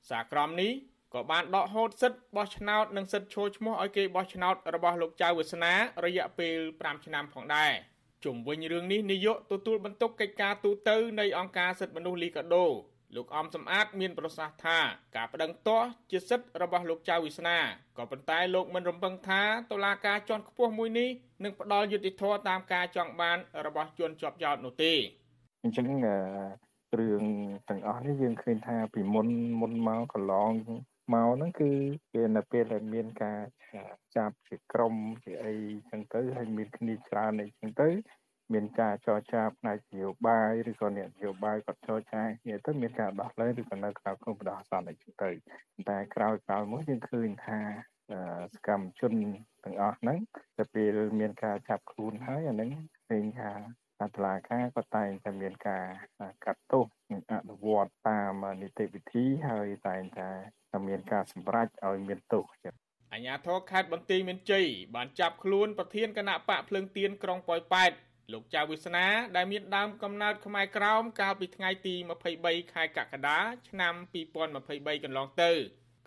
[0.09, 0.71] សារក្រមនេះ
[1.13, 5.73] ក៏បានដកហូតសិទ្ធិបោះឆ្នោតនិងសិទ្ធិចូលឈ្មោះឲ្យគេបោះឆ្នោតរបស់លោកចៅវាសនា
[6.05, 7.71] រយៈពេល5ឆ្នាំផងដែរ
[8.25, 12.65] ជុំវិញរឿងនេះនាយកទទួលបន្ទុកកិច្ចការទូតនៃអង្គការសិទ្ធិមនុស្សលីកាដូ
[13.15, 14.77] លោកអំសំអាតមានប្រសាសន៍ថា
[15.15, 17.57] ការប្តឹងទាស់ជាសិទ្ធិរបស់លោកចៅវិស្នា
[17.97, 21.09] ក៏ប៉ុន្តែលោកមិនរំពឹងថាតុលាការជាន់ខ្ពស់មួយនេះ
[21.43, 24.93] នឹងផ្ដល់យុត្តិធម៌តាមការចង់បានរបស់ជនជាប់ចោទនោះទេ
[25.63, 25.85] អញ្ចឹង
[26.99, 27.23] រឿង
[27.69, 29.27] ទាំងអស់នេះយើងឃើញថាពីមុន
[29.61, 30.51] មុនមកកន្លង
[31.13, 31.71] មកហ្នឹងគឺ
[32.15, 33.39] វានៅពេលដែលមានការ
[34.15, 35.55] ចាប់ជាក្រុមជាអី
[35.89, 37.89] ចឹងទៅហើយមានគ្នាច្រើនអីចឹងទៅ
[38.53, 45.29] មានការចរចាផ្នែកនយោបាយឬក៏អ្នកនយោបាយគាត់ចរចាគ្នាទៅមានការដោះលែងឬក៏នៅក្រៅក្នុងបដិសន្និអីទៅ
[45.89, 47.59] តែក្រោយក្រោយមកយើងឃើញថា
[48.53, 49.13] សកម្មជន
[49.63, 50.19] ទាំងអស់ហ្នឹង
[50.57, 52.69] ទៅពេលមានការចាប់ខ្លួនហើយអាហ្នឹង
[53.09, 53.51] ឃើញថា
[54.01, 55.85] អតឡាការក៏តែងតែមានការ
[56.45, 60.29] កាត់ទោសនិងអនុវត្តតាមនីតិវិធីហើយតែងតែ
[60.87, 62.79] មានការសម្រេចឲ្យមានទោសចិត្ត
[63.13, 67.91] អញ្ញាធរខេត្តបន្ទាយមានជ័យបានចាប់ខ្លួនប្រធានគណៈបកភ្លើងទៀនក្រុងប៉ោយប៉ែត
[68.32, 71.94] លោកចៅវិស្នាដែលមានដើមកំណើតខ្មែរក្រោមកាលពីថ្ងៃទី
[72.34, 73.94] 23ខែកក្កដាឆ្នាំ
[74.48, 75.52] 2023កន្លងទៅ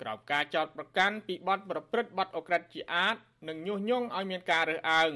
[0.02, 3.16] ក្រោមការចោទប្រកាន់ពីបទប្រព្រឹត្តបទអក្រិតជាអាត
[3.48, 5.14] និងញុះញង់ឲ្យមានការរើសអើង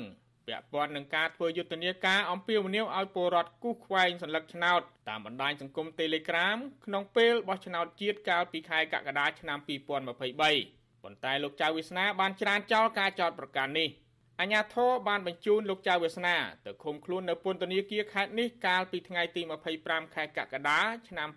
[0.47, 9.87] ពាក់ព័ន្ធនឹងការធ្វើយុទ្ធនាការអំពាវនាវឲ្យពលរដ្ឋគូសខ្វែងសัญลักษณ์ឆ្នោតតាមបណ្ដាញសង្គម Telegram ក្នុងពេលបោះឆ្នោតជាតិកាលពីខែកក្កដាឆ្នាំ2023
[11.03, 13.89] ប៉ុន្តែលោកចៅវិស្នាបានច្រានចោលការចោទប្រកាន់នេះ
[14.40, 19.42] អាញាធរបានបញ្ជូនលោកចៅវាសនាទៅឃុំខ្លួននៅពន្ធនាគារខេត្តនេះកាលពីថ្ងៃទី
[19.78, 21.28] 25ខែកក្កដាឆ្នាំ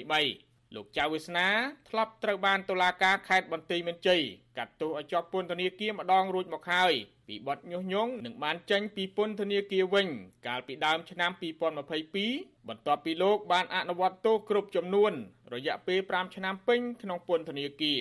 [0.00, 1.48] 2023លោកចៅវាសនា
[1.88, 4.22] ធ្លាប់ត្រូវបានតុលាការខេត្តបន្ទាយមានជ័យ
[4.58, 6.92] កាត់ទោសឲ្យជាប់ពន្ធនាគារម្ដងរួចមកហើយ
[7.28, 10.08] ពីបទញុះញង់និងបានចេញពីពន្ធនាគារវិញ
[10.46, 11.30] កាលពីដើមឆ្នាំ
[12.00, 15.12] 2022បន្ទាប់ពីលោកបានអនុវត្តទោសគ្រប់ចំនួន
[15.54, 18.00] រយៈពេល5ឆ្នាំពេញក្នុងពន្ធនាគារ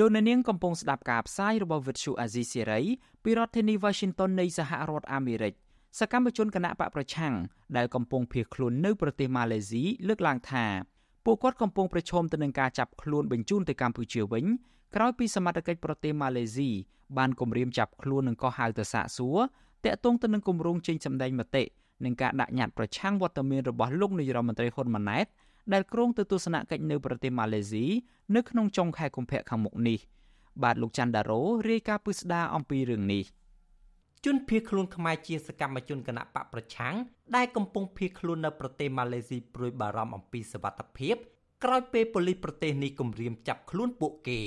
[0.00, 2.84] លោកអ្នកនាងកំពុងស្ដាប់ការផ្សាយរបស់ Vuthu Azizi Serai
[3.22, 5.54] ពីរដ្ឋធានី Washington នៃសហរដ្ឋអាមេរិក
[5.98, 7.34] សកម្មជនគណៈបកប្រឆាំង
[7.76, 10.64] ដែលកំពុងភៀសខ្លួននៅប្រទេសម៉ាឡេស៊ីលើកឡើងថា
[11.24, 14.44] ពួកគាត់កំពុងប្រឈមទៅនឹងការចាប់ខ្លួនបញ្ជូនទៅកម្ពុជាវិញ
[14.94, 16.70] ក្រោយពីសមត្ថកិច្ចប្រទេសម៉ាឡេស៊ី
[17.18, 19.38] បានគម្រាមចាប់ខ្លួននិងក៏ហៅទៅសាកសួរ
[19.84, 21.64] តាក់ទងទៅនឹងគម្រោងចេញសម្ដែងមតិ
[22.04, 25.26] និងការដាក់ញត្តិប្រឆាំងវត្តមានរបស់លោកនាយរដ្ឋមន្ត្រីហ៊ុនម៉ាណែត
[25.72, 27.86] ដែលគ្រោងទៅទស្សនកិច្ចនៅប្រទេសម៉ាឡេស៊ី
[28.36, 29.98] នៅក្នុងចុងខែកុម្ភៈខាងមុខនេះ
[30.62, 33.24] បាទលោកច័ន្ទដារ៉ូរាយការណ៍ពិស្ដារអំពីរឿងនេះ
[34.24, 36.94] ជនភៀសខ្លួនខ្មែរជាសកម្មជនគណៈបកប្រឆាំង
[37.36, 41.16] ដែលកំពុងភៀសខ្លួននៅប្រទេសម៉ាឡេស៊ីព្រួយបារម្ភអំពីសវត្ថិភាព
[41.64, 44.40] ក្រោយពេលប៉ូលីសប្រទេសនេះគំរាមចាប់ខ្លួនពួកគេ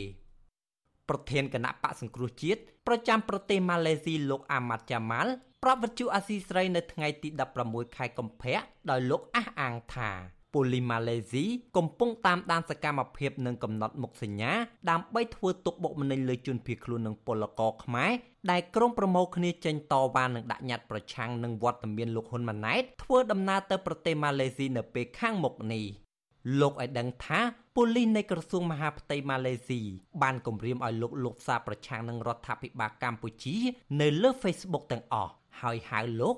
[1.09, 5.31] ប្រធានគណៈបកសង្គ្រោះជាតិប្រចាំប្រទេសម៉ាឡេស៊ីលោកអាម៉ាត់យ៉ាម៉ាល់
[5.63, 7.29] ប្រាប់វិទ្យុអាស៊ីស្រីនៅថ្ងៃទី
[7.63, 8.57] 16ខែកុម្ភៈ
[8.89, 10.11] ដោយលោកអះអាងថា
[10.53, 11.45] ប៉ូលីសម៉ាឡេស៊ី
[11.77, 14.51] កំពុងតាមដានសកម្មភាពនិងកំណត់មុខសញ្ញា
[14.89, 18.11] ដើម្បីធ្វើទុកបុកម្នេញលើជនភៀសខ្លួននិងពលករខ្មែរ
[18.51, 25.85] ដែលក្រុមប្រមូលគ្នាចេញតវ៉ានិងដាក់ញត្តិប្រឆាំងនឹងវត្តមានលោកហ៊ុនម៉ាណែតធ្វើដំណើរទៅប្រទេសម៉ាឡេស៊ីនៅពេលខាងមុខនេះ
[26.59, 27.41] លោកឲ្យដឹងថា
[27.75, 29.81] ប៉ូលីសនៃក្រសួងមហាផ្ទៃម៉ាឡេស៊ី
[30.21, 33.55] បានគម្រាមឲ្យលោកលោកសារប្រឆាំងនឹងរដ្ឋាភិបាលកម្ពុជា
[34.01, 36.35] នៅលើ Facebook ទាំងអស់ហើយហៅលោក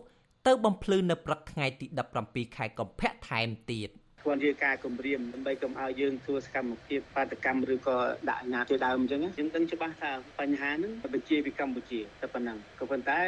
[0.48, 1.86] ទៅបំភ្លឺនៅព្រឹកថ្ងៃទី
[2.22, 3.90] 17ខែកុម្ភៈថែមទៀត។
[4.26, 7.98] គាត់ជាការគម្រាមដើម្បីកុំឲ្យយើងធ្វើសកម្មភាពបាតកម្មឬក៏
[8.30, 13.20] ដាក់អាញាជាដើមអញ្ចឹងយើងដឹងច្បាស់ថាបញ្ហាហ្នឹងបញ្ជាពីកម្ពុជាតែប៉ុណ្ណឹងក៏ប៉ុន្តែ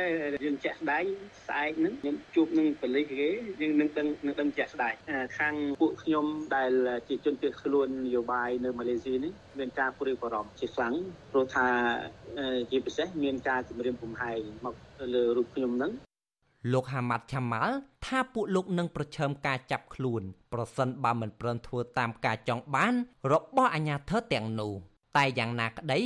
[0.45, 1.05] យើងជាក់ស្ដែង
[1.47, 3.29] ស្អែកហ្នឹងខ្ញុំជួបនឹងប៉ូលីសគេ
[3.61, 4.93] យើងនឹងដឹងនឹងដឹងជាក់ស្ដែង
[5.37, 6.71] ខាងពួកខ្ញុំដែល
[7.07, 10.93] ជាជនភៀសខ្លួននយោបាយនៅម៉ាឡេស៊ីនេះមានការព្រួយបារម្ភជាខ្លាំង
[11.31, 11.67] ព្រោះថា
[12.71, 14.75] ជាពិសេសមានការគម្រាមកំហែងមក
[15.13, 15.91] លើរូបខ្ញុំហ្នឹង
[16.71, 17.75] លោកហាម៉ាត់ឆាម៉ាល់
[18.05, 20.21] ថាពួកលោកនឹងប្រឈមការចាប់ខ្លួន
[20.53, 22.93] ប្រសិនបើមិនព្រមធ្វើតាមការចង់បាន
[23.31, 24.73] របស់អាជ្ញាធរទាំងនោះ
[25.17, 25.99] តែយ៉ាងណាក្តី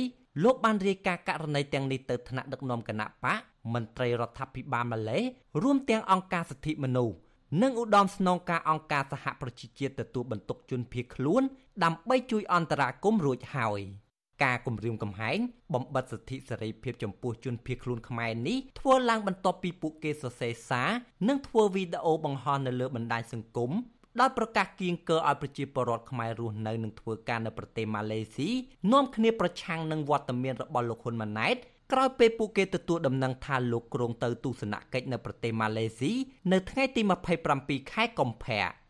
[0.44, 3.38] លោកបានរាយការណ៍ករណីទាំងនេះទៅថ្នាក់ដឹកនាំគណៈបក
[3.74, 5.18] មន្ត្រីរដ្ឋាភិបាលម៉ាឡេ
[5.62, 7.16] រួមទាំងអង្គការសិទ្ធិមនុស្ស
[7.62, 11.42] និងឧត្តមស្នងការអង្គការសហប្រជាជាតិទទួលបន្ទុកជនភៀសខ្លួន
[11.84, 13.80] ដើម្បីជួយអន្តរាគមន៍រួចហើយ។
[14.42, 15.38] ការគម្រាមកំហែង
[15.74, 20.90] បំបិតសិទ្ធិសេរីភាពចំពោះជនភៀសខ្លួនខ្មែរនេះធ្វើឡើងបន្ទាប់ពីពួកគេសរសេរសារ
[21.28, 23.72] និងធ្វើវីដេអូបង្ហោះនៅលើបណ្ដាញសង្គម
[24.20, 28.50] ដោយប្រកាសគៀងគរឲ្យប្រជាពលរដ្ឋខ្មែររស់នៅនិងធ្វើការនៅប្រទេសម៉ាឡេស៊ី
[28.92, 31.56] នាំគ្នាប្រឆាំងនឹងវត្តមានរបស់លោកហ៊ុនម៉ាណែត
[31.92, 36.12] ក្រោយពេលពួកគេទទួលដំណឹងថាលោកគ្រងទៅទស្សនកិច្ចនៅប្រទេសម៉ាឡេស៊ី
[36.52, 37.02] នៅថ្ងៃទី
[37.46, 38.81] 27ខែកុម្ភៈ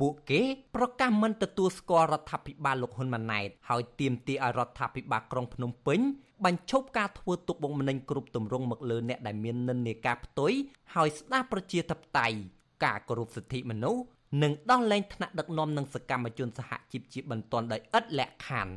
[0.00, 0.42] ពួកគេ
[0.74, 6.00] ប្រកាសមិនទទួលស្គាល់រដ្ឋាភិបាលលោកហ៊ុនម៉ាណែតហើយទាមទារឲ្យរដ្ឋាភិបាលក្រុងភ្នំពេញ
[6.44, 10.52] បញ្ឈប់ការធ្វើទុកបុកម្នេញគ្រប់ទម្រង់មកលើអ្នកដែលមាននិន្នាការផ្ទុយ
[10.94, 12.36] ហើយស្ដារប្រជាធិបតេយ្យ
[12.84, 14.02] ការគោរពសិទ្ធិមនុស្ស
[14.42, 18.74] និងដោះលែងថ្នាក់ដឹកនាំនិងសកម្មជនសហជីពជាបន្ទាន់ដោយឥតលក្ខខណ្ឌ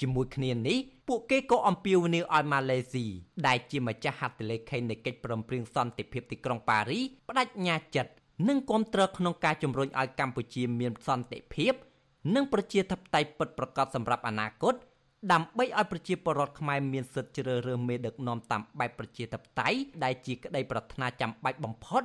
[0.00, 3.06] ជាមួយគ្នានេះពួកគេក៏អំពាវនាវឲ្យម៉ាឡេស៊ី
[3.46, 8.12] ដែលជាម្ចាស់ហត្ថលេខីនៃកិច្ចព្រមព្រៀងសន្តិភាពទីក្រុងប៉ារីបដិញ្ញាចិត្ត
[8.48, 11.72] និងគាំទ្រក្នុងការជំរុញឲ្យកម្ពុជាមានសន្តិភាព
[12.34, 14.74] និងប្រជាធិបតេយ្យពិតប្រាកដសម្រាប់អនាគត
[15.32, 22.02] ដើម្បីឲ្យប្រជាពលរដ្ឋខ្មែរមានសិទ្ធិជ្រើសរើសមេដឹកនាំតាមបែបប្រជាធិបតេយ្យដែលជាក្តីប្រាថ្នាចាំបាច់បំផុត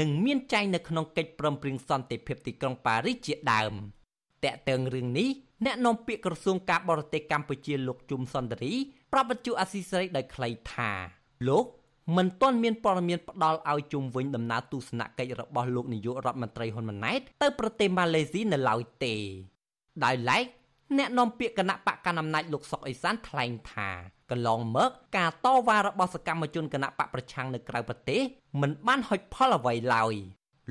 [0.00, 3.72] និងមានចែងនៅក្នុងកិច្ចព្រមព្រៀងសន្តិភាពទីក្រុងប៉ារីសជាដើម
[4.44, 5.28] តកតើងរឿងនេះ
[5.64, 8.72] អ្នកនាំពាក្យក្រសួងការបរទេសកម្ពុជាលោកជុំសុនតរី
[9.12, 10.90] ប្រាប់បច្ចុប្បន្នអាស៊ីសេរីដោយខ្លីថា
[11.48, 11.66] លោក
[12.16, 19.14] មិនទាន់មានព័ត៌មានផ្ដល់ឲ្យជុំវិញដំណើរទស្សនកិច្ចរបស់លោកនាយករដ្ឋមន្ត្រីហ៊ុនម៉ាណែតទៅប្រទេសម៉ាឡេស៊ីនៅឡើយទេ
[20.04, 20.44] ដោយឡែក
[20.98, 23.90] អ្នកនាំពាក្យគណៈបកកណ្ដាលអំណាចលោកសុកអេសានថ្លែងថា
[24.30, 28.20] កន្លងមកការតវ៉ារបស់សកម្មជនគណៈបកប្រឆាំងនៅក្រៅប្រទេស
[28.60, 30.14] មិនបានហុចផលអ្វីឡើយ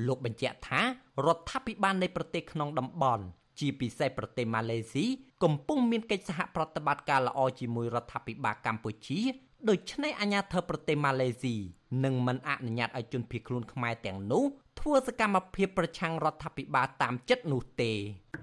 [0.06, 0.80] លោកបញ្ជាក់ថា
[1.26, 3.24] រដ្ឋាភិបាលនៃប្រទេសក្នុងតំបន់
[3.58, 5.06] ជាពិសេសប្រទេសម៉ាឡេស៊ី
[5.42, 9.20] កំពុងមានកិច្ចសហប្រតិបត្តិការល្អជាមួយរដ្ឋាភិបាលកម្ពុជា
[9.70, 11.56] ដូច្នេះអាញាធិបតេយ្យប្រទេសម៉ាឡេស៊ី
[12.04, 14.44] នឹងមិនអនុញ្ញាតឲ្យជនភៀសខ្លួនខ្មែរទាំងនោះ
[14.80, 17.92] ធ្វើសកម្មភាពប្រឆាំងរដ្ឋាភិបាលតាមចិត្តនោះទេ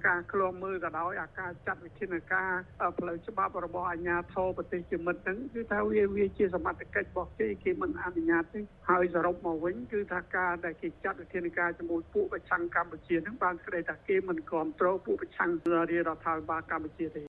[0.07, 2.51] ការឃ្លាំមើលក៏ដោយអាការចាត់វិធានការ
[2.97, 17.21] ផ្លូវច្បាប់របស់អាជ្ញាធរប្រទេសជាមិត្តហ្នឹងគឺថាវាវាជាសមត្ថកិច្ចរបស់គេគេមិនអនុញ្ញាតទេហើយសរុបមកវិញគឺថាការដែលគេចាត់វិធានការជាមួយពួកប្រឆាំងកម្ពុជាហ្នឹងបានស្ដីថាគេមិនគ្រប់គ្រងពួកប្រឆាំងរាជរដ្ឋាភិបាលកម្ពុជាទេ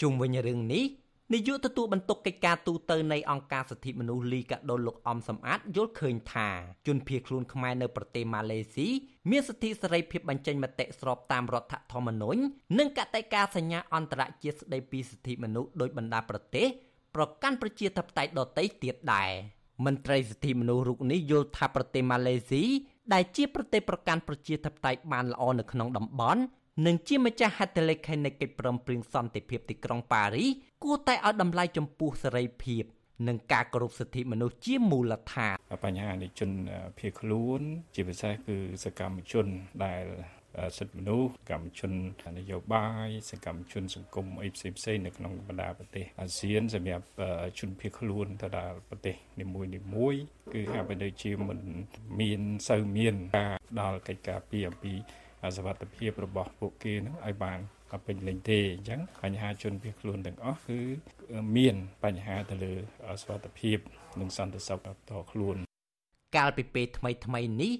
[0.00, 0.84] ជុំវិញរឿងនេះ
[1.34, 6.48] នាយកទទួលបន្ទុកកិច្ចការទូតនៃអង្គការសិទ្ធិមនុស្សលីកាដូលោកអំសំអាតយល់ឃើញថា
[6.86, 8.88] ជនភៀសខ្លួនខ្មែរនៅប្រទេសម៉ាឡេស៊ី
[9.30, 12.40] មានសិទ្ធិសេរីភាពបញ្ចេញមតិស្របតាមរដ្ឋធម្មនុញ្ញ
[12.78, 16.66] និងកតិកាសញ្ញាអន្តរជាតិស្តីពីសិទ្ធិមនុស្សដោយបណ្ដាប្រទេស
[17.14, 19.30] ប្រកាន់ប្រជាធិបតេយ្យដទៃទៀតដែរ
[19.86, 22.64] មន្ត្រីសិទ្ធិមនុស្សរូបនេះយល់ថាប្រទេសម៉ាឡេស៊ី
[23.12, 26.42] ដែលជាប្រទេសប្រកាន់ប្រជាធិបតេយ្យបានល្អនៅក្នុងតំបន់
[26.86, 30.48] និងជាម្ចាស់ហត្ថលេខីនៃកិច្ចព្រមព្រៀងសន្តិភាពទីក្រុងប៉ារីស
[30.84, 32.84] គួរតែឲ្យតម្លៃចំពោះសេរីភាព
[33.28, 36.50] និងការគោរពសិទ្ធិមនុស្សជាមូលដ្ឋានបញ្ហានៃជន
[36.98, 37.60] ភៀសខ្លួន
[37.94, 39.46] ជាពិសេសគឺសកម្មជន
[39.84, 40.04] ដែល
[40.78, 41.92] សិទ្ធិមនុស្សកម្មជន
[42.38, 47.06] នយោបាយសកម្មជនសង្គមអីផ្សេងផ្សេងនៅក្នុងបណ្ដាប្រទេសអាស៊ានសម្រាប់
[47.58, 50.14] ជនភៀសខ្លួនទៅដល់ប្រទេសនីមួយនីមួយ
[50.52, 51.60] គឺហាក់បីដូចជាមិន
[52.20, 54.94] មានសូវមានការដល់កិច្ចការពីអំពី
[55.56, 57.60] សវត្ថភាពរបស់ពួកគេនឹងឲ្យបាន
[57.92, 60.78] ក៏ពេញលេញទេអញ្ចឹងបញ្ហាជនភៀសខ្លួនទាំងអស់គឺ
[61.56, 62.72] មានបញ្ហាទៅលើ
[63.22, 63.78] សវត្ថភាព
[64.20, 64.78] និងសន្តិសុខ
[65.10, 65.56] តខ្លួន
[66.36, 67.72] កាលពីពេលថ្មីថ្មីនេះ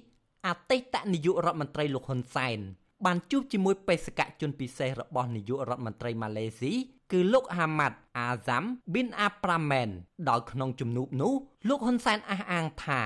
[0.47, 2.59] អតីតនាយករដ្ឋមន្ត្រីលោកហ៊ុនសែន
[3.05, 6.73] បានជួបជាមួយបេសកជនពិសេសរបស់នាយករដ្ឋមន្ត្រីម៉ាឡេស៊ី
[7.11, 9.89] គឺលោកហាម៉ាត់អាហ្សាំប៊ីនអាប្រាមែន
[10.29, 11.33] ដោយក្នុងជំនួបនោះ
[11.69, 13.01] លោកហ៊ុនសែនអះអាងថា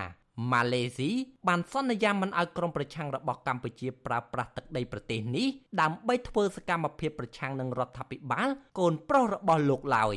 [0.51, 1.11] ម៉ាឡេស៊ី
[1.47, 5.47] បានសន្យាមិនឲ្យក្រុមប្រឆាំងរបស់កម្ពុជាប្រើប្រាស់ទឹកដីប្រទេសនេះ
[5.81, 10.15] ដើម្បីធ្វើសកម្មភាពប្រឆាំងនឹងរដ្ឋាភិបាលកូនប្រុសរបស់លោកឡើយ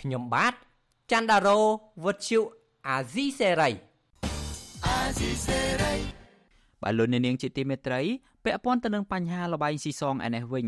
[0.00, 0.54] ខ្ញុំបាទ
[1.10, 1.58] ច័ន្ទដារោ
[2.04, 2.40] វុទ្ធុ
[2.88, 3.70] អាស៊ីសេរី
[4.86, 5.94] អាស៊ីសេរី
[6.82, 8.00] បាទលោកនាងជាទីមេត្រី
[8.44, 10.66] ពាក់ព័ន្ធទៅនឹងបញ្ហាលបែងស៊ីសងឯនេះវិញ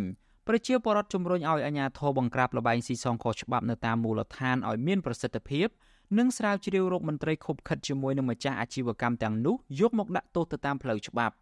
[0.49, 5.68] ប្រជាពលរដ្ឋជំរុញឲ្យអាជ្ញាធរបង្ក្រាបលបែងស៊ីសងខុសច្បាប់នៅតាមមូលដ្ឋានឲ្យមានប្រសិទ្ធភាព
[6.17, 11.36] និងស្រាវជ្រាវរោគមន្ត្រីខົບខិតជាមួយនឹងម្ចាស់អាជីវកម្មទាំងនោះយកមកដាក់ទោសទៅតាមផ្លូវច្បាប់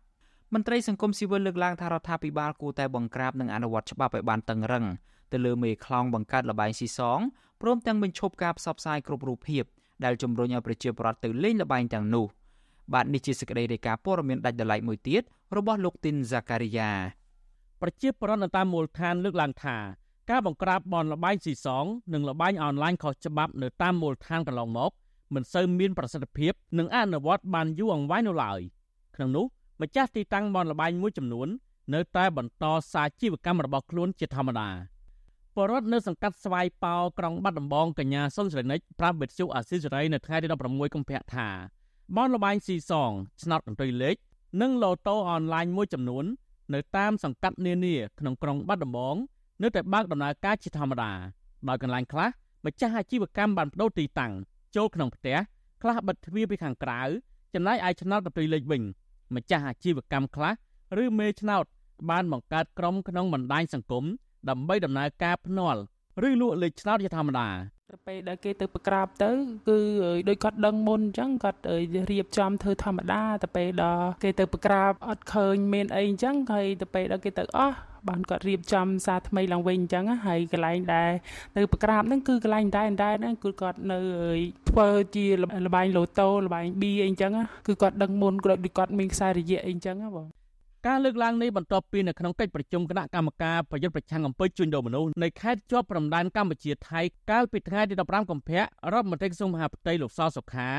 [0.53, 4.85] មន្ត្រីសង្គមស៊ីវិលលើកឡើងថារដ្ឋាភិបាលគួរតែបង្ក្រាបនិងអនុវត្តច្បាប់ឲ្យបានតឹងរឹង
[5.31, 7.19] ទៅលើមេខ្លោងបង្កើតលបែងស៊ីសង
[7.61, 9.63] ព្រមទាំងបញ្ឈប់ការផ្សព្វផ្សាយគ្រប់រូបភាព
[10.03, 12.25] ដែលជំរុញឲ្យប្រជាពលរដ្ឋទៅលេងលបែងទាំងនោះ
[12.93, 15.23] បាទនេះជាសេចក្តីរាយការណ៍ព័ត៌មានដាច់ដライមួយទៀត
[15.57, 16.91] របស់លោកទីនហ្សាការីយ៉ា
[17.81, 19.77] ប្រជាពលរដ្ឋនៅតាមមូលដ្ឋានលើកឡើងថា
[20.30, 24.90] ការបង្ក្រាបបនលបែងស៊ីសង និងលបែងអនឡាញខុសច្បាប់នៅតាមមូលដ្ឋានកន្លងមក
[25.34, 28.60] មិនសូវមានប្រសិទ្ធភាពនិងអនុវត្តបានយូរអង្វែងនៅឡើយ
[29.14, 29.44] ក្នុងនោះ
[29.82, 31.48] ម្ចាស់ទីតាំងបនលបែងមួយចំនួន
[31.94, 34.68] នៅតែបន្តសារជីវកម្មរបស់ខ្លួនជាធម្មតា
[35.56, 41.48] បរដ្ឋនៅសង្កាត់ស្វាយប៉ោក្រុងបាត់ដំបងកញ្ញាសុនសេនិចប្រាប់វិទ្យុអាស៊ីសេរីនៅថ្ងៃទី16កុម្ភៈថា
[42.16, 43.10] បនលបែងស៊ីសង
[43.42, 44.16] ឆ្នោតកន្ទុយលេខ
[44.60, 46.24] និងឡូតូអនឡាញមួយចំនួន
[46.74, 49.16] នៅតាមសង្កាត់នានាក្នុងក្រុងបាត់ដំបង
[49.62, 51.12] នៅតែបើកដំណើរការជាធម្មតា
[51.68, 52.28] ដោយកន្លែងខ្លះ
[52.66, 54.32] ម្ចាស់អាជីវកម្មបានបដូរទីតាំង
[54.76, 55.36] ចូលក្នុងផ្ទះ
[55.82, 57.00] ខ្លះបិទទ្វារពីខាងក្រៅ
[57.54, 58.82] ចំណែកឯឆ្នោតប្រទីលេខវិញ
[59.34, 60.52] ម្ចាស់អាជីវកម្មខ្លះ
[61.02, 61.64] ឬមេឆ្នោត
[62.10, 64.04] បានបង្កើតក្រុមក្នុងបណ្ដាញសង្គម
[64.48, 65.80] ដើម្បីដំណើរការភ្នាល់
[66.24, 67.48] ឬលក់លេខឆ្នោតជាធម្មតា
[67.92, 69.30] ទៅពេលដែលគេទៅប្រក្រាបទៅ
[69.68, 69.78] គឺ
[70.28, 71.60] ដូចគាត់ដឹងមុនអញ្ចឹងគាត់
[72.10, 77.76] រៀបចំធ្វើធម្មតាទៅពេលដល់គេទៅប្រក្រាបអត់ឃើញមានអីអញ្ចឹងហើយទៅពេលដល់គេទៅអស់
[78.08, 81.12] បានគាត់រៀបចំសារថ្មីឡើងវិញអញ្ចឹងហើយកន្លែងដែល
[81.56, 83.98] នៅប្រក្រាបហ្នឹងគឺកន្លែងដែរដែរហ្នឹងគឺគាត់នៅ
[84.70, 85.26] ធ្វើជា
[85.64, 87.32] លបែងឡូតូលបែងប៊ីអីអញ្ចឹង
[87.66, 90.26] គឺគាត់ដឹងមុនគាត់ដូចគាត់មានខ្សែរយៈអីអញ្ចឹងបង
[90.86, 98.60] ការលើកឡើងនេះបន្ទាប់ពីនៅក្នុងកិច្ចប្រជុំគណៈកម្មការប្រយុទ្ធប្រឆាំងអំពើជួញដូរមនុស្សនៃខេត្តជាប់ព្រំដែនកម្ពុជាថៃកាលពីថ្ងៃទី15កុម្ភៈ
[98.92, 100.70] រដ្ឋមន្ត្រីក្រសួងមហាផ្ទៃលោកសសុខា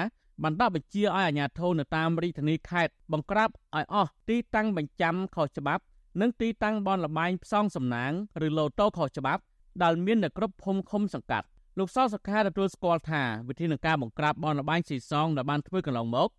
[0.44, 5.84] បានដាក់បញ្ជាឲ្យអាជ្ញាធរនៅតាមរាជធានីខេត្តបង្ក្រាបឲ្យអស់ទីតាំងបញ្ចាំខុសច្បាប់
[6.22, 8.12] និងទីតាំងបនលបែងផ្សងសំណាង
[8.46, 9.42] ឬឡូតូខុសច្បាប់
[9.84, 11.48] ដែលមាននៅគ្រប់ភូមិឃុំសង្កាត់
[11.80, 16.30] លោកសសុខាទទួលស្គាល់ថាវិធានការបង្ក្រាបបនលបែងស៊ីសងដែលបានធ្វើកន្លងមក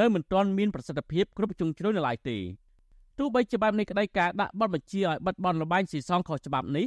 [0.00, 2.38] នៅមិនទាន់មានប្រសិទ្ធភាពគ្រប់ជ្រុងជ្រោយនៅឡើយទេ
[3.18, 6.86] ទោះបីជាបែបនេះក្តីការដាក់បទបញ្ជាឲ្យបិទបនលបែងស៊ីសងខុសច្បាប់នេះ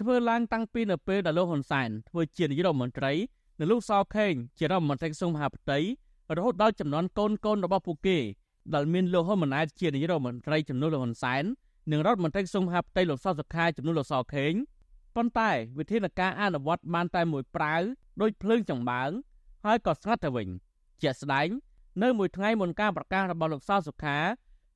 [0.00, 3.12] ធ្វើឡើងតាំងពីនៅពេលដែលលោកហ៊ុនសែនធ្វើជានាយករដ្ឋមន្ត្រី
[3.58, 5.78] និងលោកសខេងជារដ្ឋមន្ត្រីក្រសួងមហាផ្ទៃ
[6.36, 8.18] រហូតដល់ចំនួនកូនកូនរបស់ពួកគេ
[8.74, 11.44] ដែលមានលោកហ៊ុនម៉ាណែតជានាយករដ្ឋមន្ត្រីចំនួនលោកហ៊ុនសែន
[11.90, 14.52] និងរដ្ឋមន្ត្រីក្រសួងមហាផ្ទៃលោកសសុខាចំនួនលោកសខេង
[15.16, 17.82] ប៉ុន្តែវិធានការអនុវត្តបានតែមួយប្រាវ
[18.20, 19.10] ដោយភ្លើងចម្បាំង
[19.64, 20.48] ហើយក៏ស្ងាត់ទៅវិញ
[21.02, 21.48] ជាក់ស្ដែង
[22.02, 24.18] នៅមួយថ្ងៃមុនការប្រកាសរបស់លោកសសុខា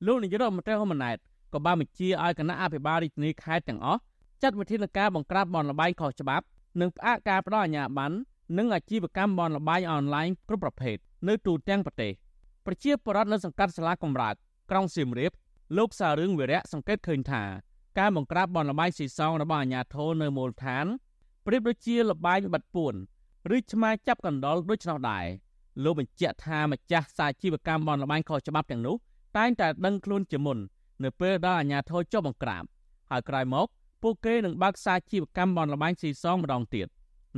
[0.05, 1.17] លោកនាយករដ្ឋមន្ត្រីហ៊ុនម៉ាណែត
[1.53, 3.99] ក៏បានបញ្ជាឲ្យគណៈអភិបាលរាជធានីខេត្តទាំងអស់
[4.41, 6.45] ចាត់វិធានការបង្ក្រាបបនលបែងខុសច្បាប់
[6.79, 8.15] និងផ្អាកការផ្ដល់អាជ្ញាប័ណ្ណ
[8.57, 12.11] និងអាជីវកម្មបនលបែងអនឡាញគ្រប់ប្រភេទនៅទូទាំងប្រទេស
[12.65, 14.35] ប្រជាពលរដ្ឋនៅសង្កាត់សាលាកំរើក
[14.71, 15.31] ក្រុងសៀមរាប
[15.77, 17.43] លោកសាររឿងវិរៈសង្កេតឃើញថា
[17.99, 20.85] ការបង្ក្រាបបនលបែងស៊ីសងរបស់អាជ្ញាធរនៅមូលដ្ឋាន
[21.45, 22.93] ប្រៀបដូចជាលបែងបិទពួន
[23.55, 25.25] ឬឆ្មាចាប់កណ្ដុរដូច្នោះដែរ
[25.83, 28.95] លោកបញ្ជាក់ថាម្ចាស់សាជីវកម្មបនលបែងខុសច្បាប់ទាំងនោះ
[29.37, 30.57] តែងតែដឹងខ្លួនជាមុន
[31.03, 32.63] នៅពេលដែលអាជ្ញាធរចុះបង្ក្រាប
[33.11, 33.67] ហើយក្រោយមក
[34.03, 36.87] ពួកគេនឹងបើកសាជីវកម្មបនលបែងស៊ីសងម្ដងទៀត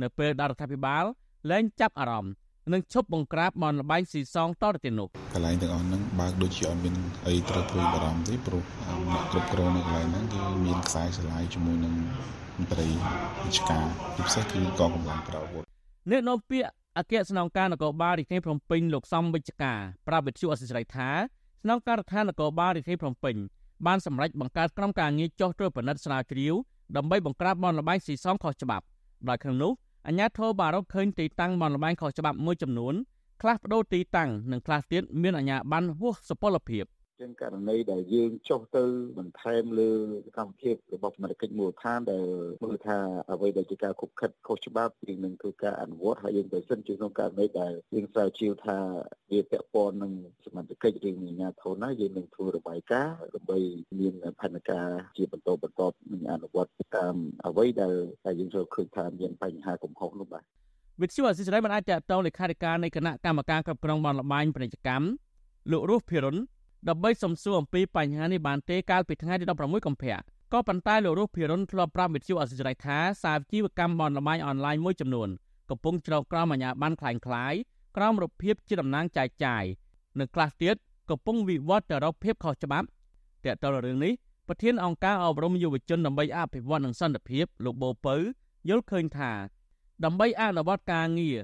[0.02, 1.04] នៅពេលដែលរដ្ឋាភិបាល
[1.50, 2.32] លែងចាប់អារម្មណ៍
[2.72, 6.94] និងឈប់បង្ក្រាបបនលបែងស៊ីសងតទៅទៀតនោះកន្លែងទាំងអស់ហ្នឹងបើកដូចជាអត់មាន
[7.26, 8.62] អីត្រូវព្រួយបារម្ភទេព្រោះ
[9.10, 11.94] អ្នកគ្រប់គ្រងនៅកន្លែងហ្នឹងគឺមានខ្សែស្រឡាយជាមួយនឹង
[12.58, 12.86] មន្ត្រី
[13.42, 15.64] រាជការពិសេសគឺកងកម្លាំងប្រអាវុធ
[16.10, 19.78] អ្នកនាំពាក្យអគ្គស្នងការនគរបាលរាជធានីភ្នំពេញលោកសំវិជ្ជការ
[20.08, 21.08] ប្រាប់វិទ្យុអសិរ័យថា
[21.66, 23.36] ស្នងការដ្ឋាននគរបាលរាជធានីភ្នំពេញ
[23.86, 26.54] បានសម្រេចបង្កើតក្រុមការងារចុះត្រួតពិនិត្យស្រាវជ្រាវ
[26.96, 28.84] ដើម្បីបង្ក្រាបបនលបែងស៊ីសងខុសច្បាប់
[29.28, 29.72] ដោយក្នុងនោះ
[30.06, 32.94] អាជ្ញាធរបានរកឃើញទីតាំងបនលបែងខុសច្បាប់មួយចំនួន
[33.42, 36.84] ខ្លះបដូរទីតាំងនិងខ្លះទៀតមានអាជ្ញាប័ណ្ណហួសសុពលភាព
[37.24, 38.84] ជាងករណីដែលយើងចុះទៅ
[39.18, 39.90] បន្ថែមលើ
[40.26, 42.26] សកម្មភាពរបស់សមត្ថកិច្ចមូលដ្ឋានដែល
[42.64, 42.98] មើលថា
[43.32, 48.78] អ្វីដែលជាការខុបខិតខុសច្បាប់យើងនឹងធ្វើការអនុវត្តហើយយើងទៅសិនជាក្នុងករណីដែលយើងស្រាវជ្រាវថា
[49.32, 50.12] វាពាក់ព័ន្ធនឹង
[50.44, 53.58] សមត្ថកិច្ចឬអាជ្ញាធរណាយើងនឹងធ្វើរបាយការណ៍ដើម្បី
[54.00, 55.82] មានផែនការជាបន្តបន្ត
[56.12, 57.14] នឹងអនុវត្តតាម
[57.46, 60.44] អ្វីដែលយើងចូលឃើញថាមានបញ្ហាកំហុសនោះបាទ
[61.02, 65.06] វិទ្យុអសិរ័យមិនអាចតតងលេខាធិការនៃគណៈកម្មការគ្រប់គ្រងបនលបែងពាណិជ្ជកម្ម
[65.72, 66.36] លោករស់ភិរុន
[66.88, 70.16] ដើម្បីសំសួរអំពីបញ្ហានេះបានទេកាលពីថ្ងៃទី16កុម្ភៈ
[70.52, 75.28] ក៏ប៉ុន្តែលោករស់ភិរុនធ្លាប់ប្រាប់វិទ្យុអសិរ័យថាសាវជីវកម្មបណ្ដលំអនឡាញមួយចំនួន
[75.70, 77.54] កំពុងជ្រោកក្រោមអាញាបានខ្លាំងខ្លាយ
[77.96, 79.64] ក្រោមរបៀបជាតំណាងចាយចាយ
[80.18, 80.76] និងខ្លះទៀត
[81.10, 82.86] កំពុងវិវត្តទៅរកភាពខុសច្បាប់
[83.44, 84.12] តើតើរឿងនេះ
[84.48, 88.16] ប្រធានអង្គការអប់រំយុវជនដើម្បីអភិវឌ្ឍនិងសន្តិភាពលោកបូពៅ
[88.68, 89.32] យល់ឃើញថា
[90.04, 91.38] ដើម្បីអនុវត្តការងារ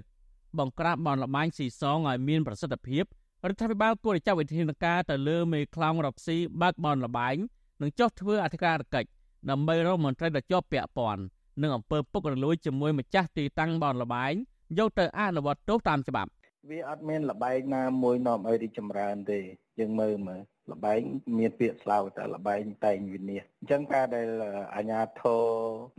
[0.58, 3.04] បង្ក្រាបបណ្ដលំស៊ីសងឲ្យមានប្រសិទ្ធភាព
[3.48, 7.36] រដ្ឋាភិបាលគួរតែចាត់វិធានការទៅលើមេខ្លោងរកស៊ីបើកបនលបែង
[7.80, 9.08] និងចោះធ្វើអធិការកិច្ច
[9.50, 11.22] ដើម្បីរកមន្ត្រីដែលជាប់ពាក់ព័ន្ធ
[11.62, 14.32] នឹងអំពើពុករលួយជាមួយម្ចាស់ទីតាំងបនលបែង
[14.78, 16.30] យកទៅអនុវត្តទោសតាមច្បាប់
[16.70, 19.38] វាអត់មានលបែងណាមួយនាំឲ្យរីចម្រើនទេ
[19.78, 21.00] យើងមើលមើល លបែង
[21.38, 24.28] មានពាក្យស្លោកតែលបែងតែងវិនិច្ឆ័យអញ្ចឹងការដែល
[24.76, 25.44] អាជ្ញាធរ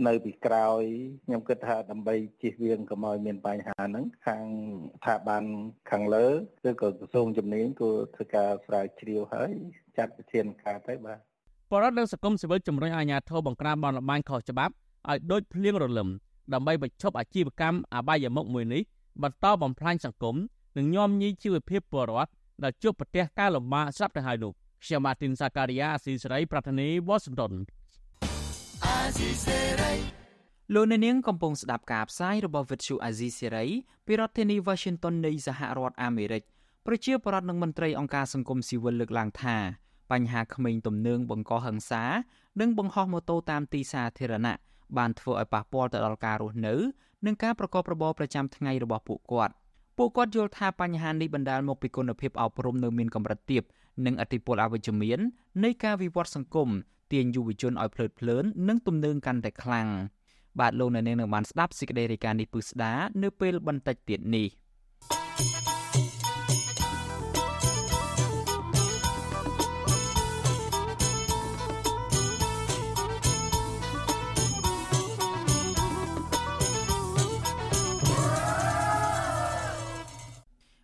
[0.08, 0.84] នៅពីក្រោយ
[1.26, 4.44] ខ្ញុំគិតថាដើម្បីជៀសវាងកុំឲ្យមានបញ្ហាហ្នឹងខាង
[5.00, 5.44] ស្ថាប័ន
[5.92, 6.28] ខាងលើ
[6.68, 9.52] ឬក៏ក្រសួងជំនាញគួរធ្វើការស្រាវជ្រាវហើយ
[9.98, 11.20] ចាត់វិធានការទៅបាទ
[11.72, 14.74] បរដ្ឋនិងសង្គមស៊ីវិលជំរុញអាជ្ញាធរបង្ក្រាបបនលបែងខុសច្បាប់
[15.10, 16.10] ឲ្យដូចភ្លៀងរលឹម
[16.54, 18.82] ដើម្បីបញ្ឈប់អាជីវកម្មអបាយមុខមួយនេះ
[19.24, 20.36] បន្តបំផ្លាញសង្គម
[20.78, 22.32] និងញោមញីជីវភាពពលរដ្ឋ
[22.64, 24.52] ដែលជួបប្រទះការលំបាកស្រាប់ទៅហើយនោះ
[24.86, 27.54] ខ្ញុំម៉ាទីនសាការីយ៉ាអស៊ីសេរីប្រធានីវ៉ាស៊ីនតោន
[28.86, 29.94] អាស៊ីសេរី
[30.74, 33.70] លោកអ្នកនាងកំពុងស្ដាប់ការផ្សាយរបស់ Vuthu Azizi Serai
[34.06, 36.44] ពីរដ្ឋធានី Washington នៃសហរដ្ឋអាមេរិក
[36.86, 39.58] ប្រជាពលរដ្ឋនិងមន្ត្រីអង្គការសង្គមស៊ីវិលលើកឡើងថា
[40.12, 42.04] បញ្ហាក្មេងទំនើងបង្កហិង្សា
[42.62, 44.56] និងបង្ហោះម៉ូតូតាមទីសាធារណៈ
[44.98, 46.76] បានធ្វើឲ្យប៉ះពាល់ទៅដល់ការរស់នៅ
[47.26, 49.54] និងការប្រកបរបរប្រចាំថ្ងៃរបស់ពួកគាត់
[49.98, 53.64] ពួកគាត់យល់ថាបញ្ហានេះបណ្ដាលមកពីគុណភាពអប់រំនៅមានកម្រិតទាប
[54.06, 55.20] និងអតិពលអវិជ្ជមាន
[55.64, 56.70] នៃការវិវត្តសង្គម
[57.12, 59.88] ទាញយុវជនឲ្យភ្លើតភ្លើននិងទំនើងកាន់តែខ្លាំង
[60.60, 64.48] បាទលោកអ្នកនាងនឹងបានស្ដាប់សេចក្តីរាយការណ៍នេះពឹស្ដានៅពេលបន្តិចទៀតនេះ។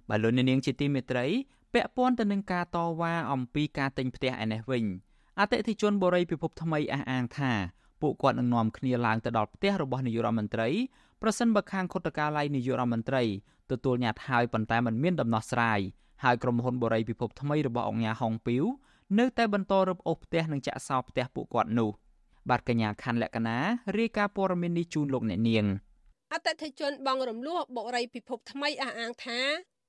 [0.09, 1.25] បាទលោកនាងជាទីមេត្រី
[1.73, 4.85] ពាក់ព័ន្ធទៅនឹងការតវ៉ាអំពីការទិញផ្ទះឯនេះវិញ
[5.39, 7.51] អតិថិជនបូរីពិភពថ្មីអះអាងថា
[8.01, 10.69] ពួកគាត់នឹងនាំគ្នាឡើងទៅដល់ផ្ទះរបស់នាយករដ្ឋមន្ត្រី
[11.21, 13.23] ប្រសិនបើខាងខុទ្ទកាល័យនាយករដ្ឋមន្ត្រី
[13.71, 15.79] ទទួលញត្តិហើយប៉ុន្តែมันមានដំណោះស្រាយ
[16.23, 18.63] ហើយក្រុមហ៊ុនបូរីពិភពថ្មីរបស់អង្គការហុងពីវ
[19.19, 21.89] នៅតែបន្តរឹបអូសផ្ទះនិងចាក់សោផ្ទះពួកគាត់នោះ
[22.49, 23.57] បាទកញ្ញាខណ្ឌលក្ខណា
[23.97, 25.65] រាយការណ៍ព័ត៌មាននេះជូនលោកអ្នកនាង
[26.33, 29.39] អតិថិជនបងរំលោះបុរីពិភពថ្មីអះអាងថា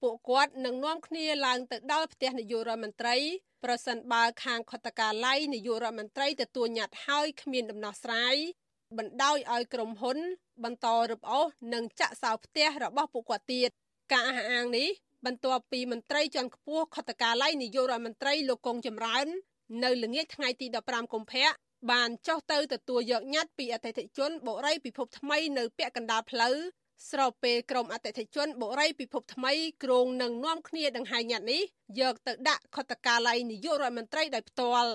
[0.03, 3.17] ពួកគាត់នឹងនាំគ្នាឡើងទៅដល់ផ្ទះនាយករដ្ឋមន្ត្រី
[3.65, 8.37] ប្រសិនបើខាងខុទ្ទកាល័យនាយករដ្ឋមន្ត្រីទទួលញត្តិហើយគ្មានដំណោះស្រាយ
[8.99, 10.19] បណ្ដោយឲ្យក្រុមហ៊ុន
[10.65, 13.71] បន្តរឹបអូសនិងចាក់សោផ្ទះរបស់ពួកគាត់ទៀត
[14.13, 14.89] ការអះអាងនេះ
[15.27, 19.27] បន្ទាប់ពីមន្ត្រីជាន់ខ្ពស់ខុទ្ទកាល័យនាយករដ្ឋមន្ត្រីលោកកុងចម្រើន
[19.85, 21.49] នៅល្ងាចថ្ងៃទី15កុម្ភៈ
[21.91, 26.57] បានចុះទៅទទួលយកញត្តិពីអតិថិជនបុរីពិភពថ្មីនៅពាក់កណ្ដាលផ្លូវ
[27.11, 29.53] ស្របពេលក្រុមអតិថិជនបុរីពិភពថ្មី
[29.85, 31.63] គ្រងនឹងនាំគ្នាដង្ហែញ៉ាត់នេះ
[32.01, 34.93] យកទៅដាក់ខុទ្ទកាល័យនាយករដ្ឋមន្ត្រីដោយផ្ទាល់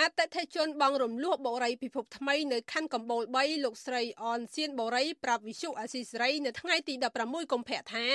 [0.00, 8.06] អតិថិជនបងរំលោះបុរីពិភពថ្មីនៅខណ្ឌកំពូល3លោកស្រីអនសៀនបុរីប្រាប់វិសុអាស៊ីសេរីនៅថ្ងៃទី16កុម្ភៈថា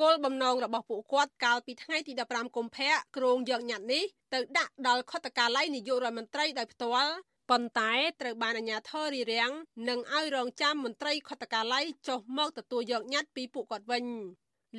[0.00, 7.12] គោលបំណងរបស់ពួកគាត់កាលពីថ្ងៃទី15កុម្ភៈគ្រងយកញត្តិនេះទៅដាក់ដល់ខុទ្ទកាល័យនាយករដ្ឋមន្ត្រីដោយផ្ទាល់
[7.50, 9.52] ប៉ុន្តែត្រូវបានអាជ្ញាធររារាំង
[9.88, 14.04] និងឲ្យរងចាំមន្ត្រីខុទ្ទកាល័យចុះមកទទួលយកញត្តិពីពួកគាត់វិញ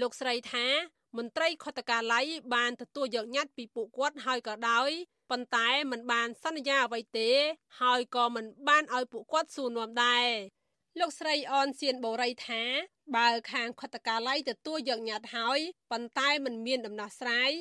[0.02, 0.66] លោកស្រីថា
[1.18, 4.90] មន្ត្រីខុទ្ទកាល័យបានទទួលយកញត្តិពីពួកគាត់ហើយក៏ដោយ
[5.32, 7.30] ប៉ុន្តែមិនបានសន្យាអ្វីទេ
[7.82, 10.28] ហើយក៏មិនបានឲ្យពួកគាត់សួរនាំដែរ
[11.00, 12.64] លោកស្រីអនសៀនបូរីថា
[13.16, 15.60] បើខាងខុទ្ទកាល័យទទួលយកញត្តិហើយ
[15.92, 17.52] ប៉ុន្តែមិនមានដំណោះស្រាយ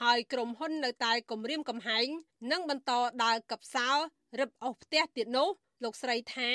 [0.00, 2.06] ហើយក្រុមហ៊ុននៅតែគម្រាមកំហែង
[2.50, 2.92] និងបន្ត
[3.24, 3.90] ដើរកັບសោ
[4.38, 5.48] រឹបអូសផ្ទះទៀតនោះ
[5.84, 6.50] លោកស្រីថា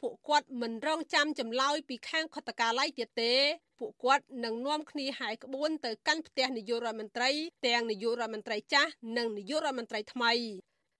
[0.00, 3.34] ពួកគាត់មិនរងចាំចម្លើយពីខាងខុទ្ទកាល័យទៀតទេ
[3.78, 7.30] ពួកគាត់នឹងនាំគ្នាហាយក្បួនទៅកាន់ផ្ទះនាយករដ្ឋមន្ត្រី
[7.66, 10.32] ទាំងនាយករដ្ឋមន្ត្រីចាស់និងនាយករដ្ឋមន្ត្រីថ្មី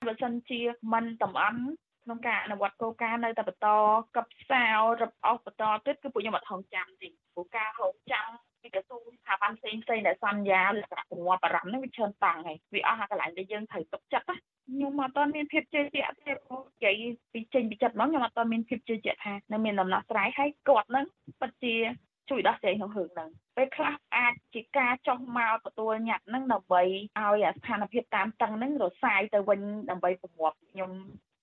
[0.06, 0.60] បើសិនជា
[0.92, 1.62] មិនតំអន់
[2.04, 3.68] ក្នុងការអនុវត្តគោលការណ៍នៅតែបន្ត
[4.16, 4.64] កັບសោ
[5.00, 8.28] រឹបអស់បន្តទៀតគឺពួកខ្ញុំអត់ហងចាំទេព្រោះការហងចាំ
[8.62, 17.02] ពីក្រសួងស្ថាប័នផ្សេងផ្សេងដែលសន្យាលក្ខណៈប្រមូលបារម្ភហ្នឹងវាច្រើនតាំងហើយវាអស់អាកន្លែងដែលយើងត្រូវទុកចិត្តណាខ្ញុំអត់ទាន់មានភាពជឿជាក់ទេព្រោះនិយាយ
[17.32, 21.06] ពីចេញពីចិត្តមកខ្ញុំអត់ទាន់មានភាពជឿជាក់ថានៅមានដំណោះស្រាយហើយគាត់នឹង
[21.40, 21.74] ពិតជា
[22.30, 30.90] ជួយដោះស្រាយក្នុងរឿងហ្នឹងពេលខ្លះអាចជាការចុះមកទទួលញត្តិហ្នឹងដើម្បីឲ្យស្ថានភាពតាមតឹងហ្នឹងរសាយទៅវិញដើម្បីប្រមូលខ្ញុំ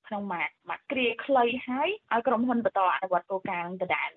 [0.07, 4.09] ក្នុងមួយមួយគ្រាខ្លីហើយឲ្យក្រុមហ៊ុនបន្តអនុវត្តគោលការណ៍ដដែល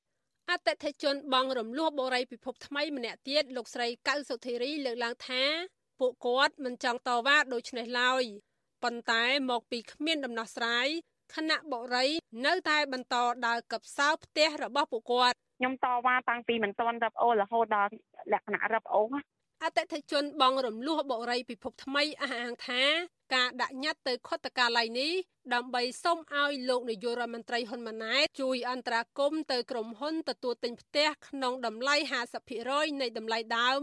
[0.53, 5.43] អតិថិជនបងរំលោះបូរីពិភពថ្មីម្នាក់ទៀតលោកស្រីកៅសុធិរីលើកឡើងថា
[6.01, 8.23] ពួកគាត់មិនចង់តវ៉ាដូចនេះឡើយ
[8.83, 10.89] ប៉ុន្តែមកពីគ្មានដំណោះស្រាយ
[11.35, 12.11] គណៈបរិយ
[12.47, 17.93] នៅតែបន្តដើរកັບសោផ្ទះរបស់ពួកគាត់ខ្ញុំតវ៉ាតាំងពីមិនទាន់រឹបអូរហូតដល់
[18.33, 19.15] លក្ខណៈរឹបអូស
[19.65, 22.83] អតិថិជនបងរំលោះបរិយពិភពថ្មីអះអាងថា
[23.35, 25.13] ការដាក់ញត្តិទៅខុទ្ទកាល័យនេះ
[25.55, 31.97] ដើម្បីសុំឲ្យលោកនាយករដ្ឋមន្ត្រីហ៊ុនម៉ាណែតជួយអន្តរាគមន៍ទៅក្រុមហ៊ុនទទួលទិញផ្ទះក្នុងតម្លៃ
[32.49, 33.83] 50%នៃតម្លៃដើម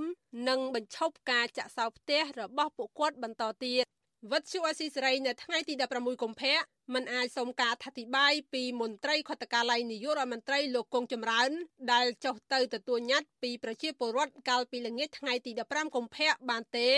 [0.50, 3.86] និងបញ្ឈប់ការចាក់សោផ្ទះរបស់ពួកគាត់បន្តទៀត
[4.32, 6.58] វត្តជអស៊ីសេរីនៅថ្ងៃទី16កុម្ភៈ
[6.94, 11.52] មិនអាចសុំការអធិប្បាយពីមន្ត្រីខុទ្ទកាល័យនាយករដ្ឋមន្ត្រីលោកគង់ចម្រើន
[11.94, 16.92] ដែលចុះទៅទទួលញត្តិពីប្រជាពលរដ្ឋកាលពីល្ងាចថ្ងៃទី15កុម្ភៈបានទេ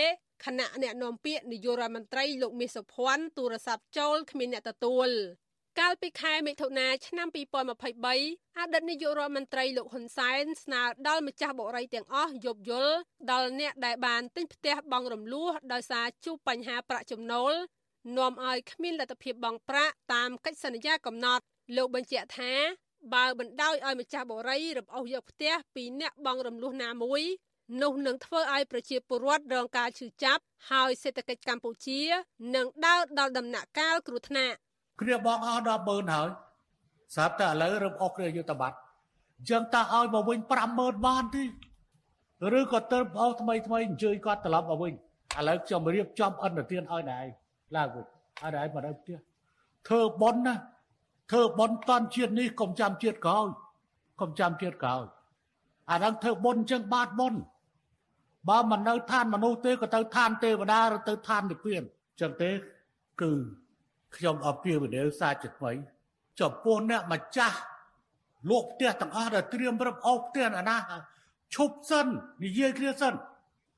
[0.44, 5.10] ខណៈអ្នកនាំពាក្យនាយករដ្ឋមន្ត្រីលោកមាសសុភ័ណ្ឌទូរស័ព្ទចូលគ្មានអ្នកទទួល
[5.78, 12.96] កាលពីខែមិថុនាឆ្នាំ2023អតីតនាយករដ្ឋមន្ត្រីលោកហ៊ុនសែនស្នើដល់ម្ចាស់បុរីទាំងអស់យោគយល់
[13.30, 17.52] ដល់អ្នកដែលបានទិញផ្ទះបង់រំលោះដោយសារជួបបញ្ហាប្រាក់ចំណូល
[18.16, 21.44] នាំឲ្យគ្មានលទ្ធភាពបង់ប្រាក់តាមកិច្ចសន្យាកំណត់
[21.76, 22.52] លោកបញ្ជាក់ថា
[23.14, 27.22] បើបណ្ដោយឲ្យម្ចាស់បុរីរំអូសយកផ្ទះពីអ្នកបង់រំលោះណាមួយ
[27.82, 32.00] នោះនឹងធ្វើឲ្យប្រជាពលរដ្ឋរងការឈឺចាប់ហើយសេដ្ឋកិច្ចកម្ពុជា
[32.54, 34.56] នឹងដើរដល់ដំណាក់កាលគ្រោះថ្នាក់
[35.00, 36.28] គ្រាបងអស់ដល់10000ហើយ
[37.14, 38.76] ស្រាប់តែឥឡូវរឹបអស់គ្រាយុទ្ធប័ត្រ
[39.38, 40.38] អញ្ចឹងតើឲ្យមកវិញ
[40.72, 41.44] 50000បានទេ
[42.58, 44.92] ឬក៏ទៅអស់ថ្មីថ្មីអញ្ជើញគាត់ត្រឡប់មកវិញ
[45.38, 47.18] ឥឡូវខ្ញុំរៀបចំអន្តទានឲ្យណែ
[47.76, 48.04] ឡើងវិញ
[48.42, 49.16] ឲ្យណែមកដល់ផ្ទះ
[49.88, 50.54] ធ្វើប៉ុនណា
[51.32, 53.48] ធ្វើប៉ុនតន់ជាតិនេះកុំចាំជាតិក្រោយ
[54.20, 55.04] កុំចាំជាតិក្រោយ
[55.90, 57.40] អាហ្នឹងធ្វើបុណ្យអញ្ចឹងបាតបុណ្យ
[58.48, 62.50] បើមិននៅឋានមនុស្សទេក៏ទៅឋានទេវតាឬទៅឋាននិព្វានអញ្ចឹងទេ
[63.20, 63.32] គឺ
[64.16, 65.72] ខ្ញុំអពាវនាវសាជាថ្មី
[66.40, 67.58] ចំពោះអ្នកម្ចាស់
[68.50, 70.76] លោកផ្ទះទាំងអស់ដែលត្រៀមរឹបអូសផ្ទះអាណា
[71.54, 72.06] ឈប់សិន
[72.44, 73.14] និយាយគ្នាសិន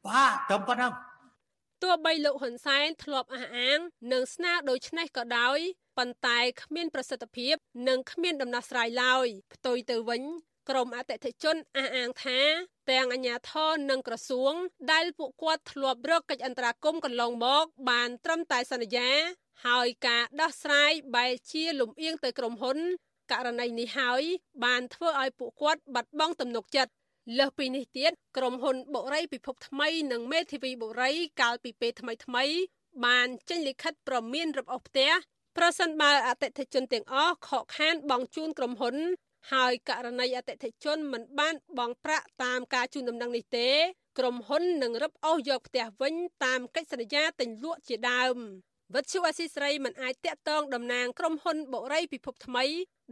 [0.07, 0.93] បាទត្រឹមប៉ុណ្ណឹង
[1.83, 3.79] ទោះបីលោកហ៊ុនសែនធ្លាប់អះអាង
[4.13, 5.59] នឹងស្នើដូច្នេះក៏ដោយ
[5.99, 7.55] ប៉ុន្តែគ្មានប្រសិទ្ធភាព
[7.89, 10.23] និងគ្មានដំណោះស្រាយឡើយផ្ទុយទៅវិញ
[10.69, 12.39] ក្រមអតិថិជនអះអាងថា
[12.91, 14.55] ទាំងអាជ្ញាធរនិងក្រសួង
[14.93, 19.11] ដែលពួកគាត់ធ្លាប់រកកិច្ចអន្តរាគមន៍កន្លងមក បានត្រឹមតែសន្យា
[19.67, 22.79] ហើយការដោះស្រាយបែរជាលំអៀងទៅក្រុមហ៊ុន
[23.33, 24.23] ករណីនេះហើយ
[24.65, 26.93] បានធ្វើឲ្យពួកគាត់បាត់បង់ទំនុកចិត្ត
[27.39, 32.45] លើសពីនេះទៀតក្រុមហ៊ុនបុរីពិភពថ្មីនិងមេធាវីបុរីកាលពីពេលថ្មីថ្មី
[33.05, 35.11] បានចេញលិខិតប្រមានរឹបអូសផ្ទះ
[35.57, 38.97] ប្រសិនបើអតិថិជនទាំងអស់ខកខានបង់ជូនក្រុមហ៊ុន
[39.53, 43.69] ហើយករណីអតិថិជនមិនបានបង់ប្រាក់តាមការជូនដំណឹងនេះទេ
[44.19, 46.15] ក្រុមហ៊ុននឹងរឹបអូសយកផ្ទះវិញ
[46.45, 48.37] តាមកិច្ចសន្យាទិញលក់ជាដើម
[48.95, 52.65] វិទ្យុអស៊ីស្រីមិនអាចតាក់ទងតំណាងក្រុមហ៊ុនបុរីពិភពថ្មី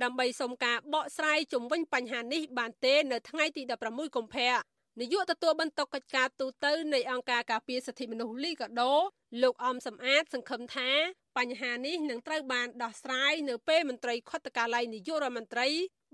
[0.03, 4.53] ដើម្បីសុំការបកស្រាយជំវិញបញ្ហានេះបានទេនៅថ្ងៃទី16កុម្ភៈ
[5.01, 8.95] នាយកទទួលបន្ទុកកិច្ចការទូតនៃអង្គការការពារសិទ្ធិមនុស្សលីកាដូ
[9.43, 10.91] លោកអំសំអាត សង្ឃឹមថា
[11.39, 15.69] បញ្ហានេះនឹងត្រូវបានដោះស្រាយនៅពេលមន្ត្រីខុទ្ទកាល័យនាយករដ្ឋមន្ត្រី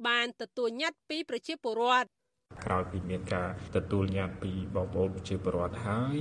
[0.09, 2.09] បានទទួលញត្តិពីប្រជាពលរដ្ឋ
[2.65, 6.19] ក្រោយពីមានការទទួលញត្តិពីបងប្អូនប្រជាពលរដ្ឋហើយ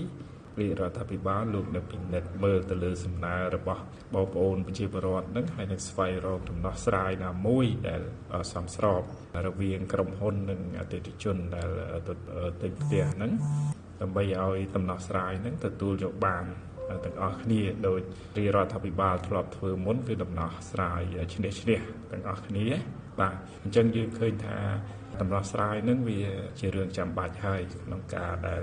[0.60, 3.82] រាជរដ្ឋាភិបាលលោកនៅពិនិត្យមើលទៅលើសំណើរបស់
[4.16, 8.02] បងប្អូនប្រជាពលរដ្ឋនឹងហើយនឹងស្វែងរកដំណោះស្រាយណាមួយដែល
[8.54, 9.02] សមស្រប
[9.48, 11.70] រវាងក្រុមហ៊ុននិងអតិថិជនដែល
[12.62, 13.32] ទិញផ្ទះហ្នឹង
[14.02, 16.46] ដើម្បីឲ្យដំណោះស្រាយហ្នឹងទទួលយកបាន
[17.06, 18.00] ទាំងអស់គ្នាដោយ
[18.38, 21.02] រាជរដ្ឋាភិបាលធ្លាប់ធ្វើមុនគឺដំណោះស្រាយ
[21.34, 21.80] ឈ្នះឈ្នះ
[22.12, 22.68] ទាំងអស់គ្នា
[23.20, 24.58] បាទអញ្ចឹងយើងឃើញថា
[25.22, 26.22] ដំណោះស្រាយនឹងវា
[26.60, 28.62] ជារឿងចាំបាច់ហើយក្នុងការដែល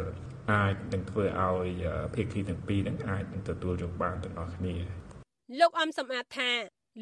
[0.53, 1.69] អាចនឹងធ្វើឲ្យ
[2.15, 4.77] ភាគីទាំងពីរនឹងអាចនឹងទទួលយកបានទាំងអស់គ្នា
[5.61, 6.53] លោកអំសំអាតថា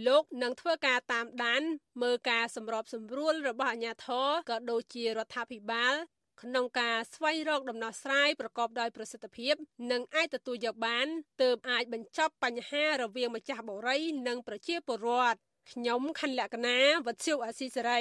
[0.06, 1.62] លោកនឹងធ្វើការតាមដាន
[2.02, 5.94] មើលការសម្របសម្រួលរបស់អាជ្ញាធរក៏ដូចជារដ្ឋាភិបាល
[6.42, 9.54] ក្នុងការស្វែងរកដំណោះស្រាយប្រកបដោយប្រសិទ្ធភាព
[9.92, 11.06] និងអាចទទួលយកបាន
[11.42, 15.38] ទើបអាចបញ្ចប់បញ្ហារវាងម្ចាស់បុរី និងប្រជាពលរដ្ឋ
[15.70, 18.00] ខ្ញុំខណ្ឌលក្ខណាវັດឈូអសីសេរី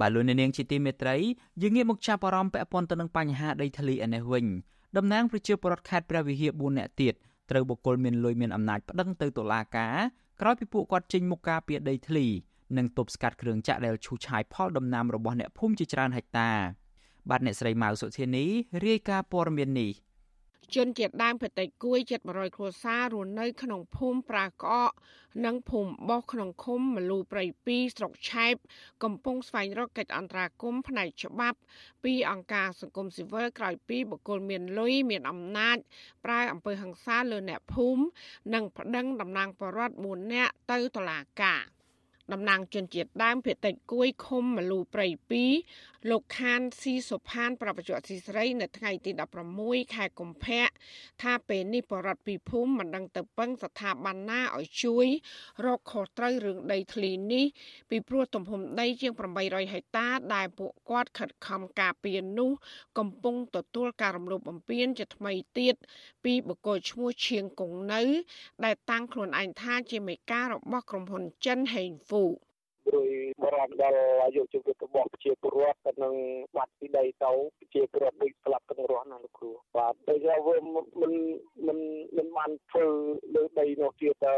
[0.00, 1.16] បាទលោកនាងជាទីមេត្រី
[1.62, 4.46] យើងងាកមកចាប់អារម្មណ៍ពាក់ព័ន្ធទៅនឹងបញ្ហាដីធ្លីឯនេះវិញ
[4.96, 7.14] តំណាងប្រជាពលរដ្ឋខេត្តព្រះវិហារ4នាក់ទៀត
[7.50, 9.96] ត្រូវបុគ្គលមានលុយមានអំណាចប្តឹងទៅតុលាការ
[10.40, 12.26] ក្រោយពីពួកគាត់ចេញមុខការពារដីធ្លី
[12.76, 16.50] និងទប់ស្កាត់គ្រឿងចាក់ដែលឈូសឆាយផលដំណាំរបស់អ្នកភូមិជាច្រើនហិកតា
[17.30, 18.44] បាទអ្នកស្រីម៉ៅសុធានី
[18.86, 19.90] រាយការណ៍ព័ត៌មាននេះ
[20.74, 21.98] ជនជាតិដើមភាគតិចគួយ
[22.28, 24.92] 700គ្រួសាររស់នៅក្នុងភូមិប្រាក្អក
[25.46, 28.54] និងភូមិបោះក្នុងឃុំមលូព្រៃ2ស្រុកឆែប
[29.02, 31.58] កំពុងស្វែងរកកិច្ចអន្តរាគមន៍ផ្នែកច្បាប់
[32.04, 35.76] ពីអង្គការសង្គមស៊ីវិលក្រោយពីបុគ្គលមានលុយមានអំណាច
[36.24, 38.02] ប្រើអំពើហិង្សាលើអ្នកភូមិ
[38.54, 41.77] និងប្តឹងតំណាងបរដ្ឋ4នាក់ទៅតុលាការ
[42.32, 45.06] តំណាងជនជាតិដើមភាគតិចគួយឃុំមលូព្រៃ
[45.58, 49.10] 2លោកខានស៊ីសុផាន ប្រពន្ធស៊ីស្រី នៅថ្ងៃទី
[49.54, 50.68] 16ខែកុម្ភៈ
[51.22, 55.06] ថាពេលនេះបរដ្ឋពីភូមិមិនដឹងទៅពឹងស្ថាប័នណាឲ្យជួយ
[55.64, 57.46] រកខុសត្រូវរឿងដីធ្លីនេះ
[57.90, 59.12] ពីព្រោះទំហំដីជាង
[59.42, 62.50] 800ហិកតា ដែលពួកគាត់ខិតខំការពារនោះ
[62.98, 65.74] កំពុងទទួលការរំលោភបំពានជាថ្មីទៀត
[66.28, 68.02] ពីបុគ្គលឈ្មោះឈៀងគង់នៅ
[68.64, 72.24] ដែលតាំងខ្លួនឯងថាជាមេការរបស់ក្រុមហ៊ុនចិនហេងហ្វូ
[72.94, 73.10] ដោយ
[73.42, 76.14] បរំដល់អាយុជីវិតរបស់ប្រជាពលរដ្ឋទៅនឹង
[76.56, 80.56] បាត់ពីដីទៅប្រជាពលរដ្ឋដូចស្លាប់ទាំងរស់ណាលោកគ្រូបាទដូចថាវា
[81.02, 81.14] មិន
[81.66, 81.78] មិន
[82.16, 82.86] មិនបានធ្វើ
[83.34, 84.34] លើដីនោះទៀតទៅ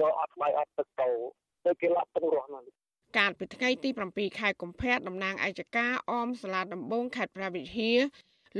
[0.00, 1.08] ទៅអត់ស្បៃអត់ទឹកទៅ
[1.64, 2.60] ទៅគេលាប់ទាំងរស់ណា
[3.18, 8.00] កាលពីថ្ងៃទី7ខែកុម្ភៈតំណាងអัยការអមសាលាដំបងខេត្តព្រះវិហារ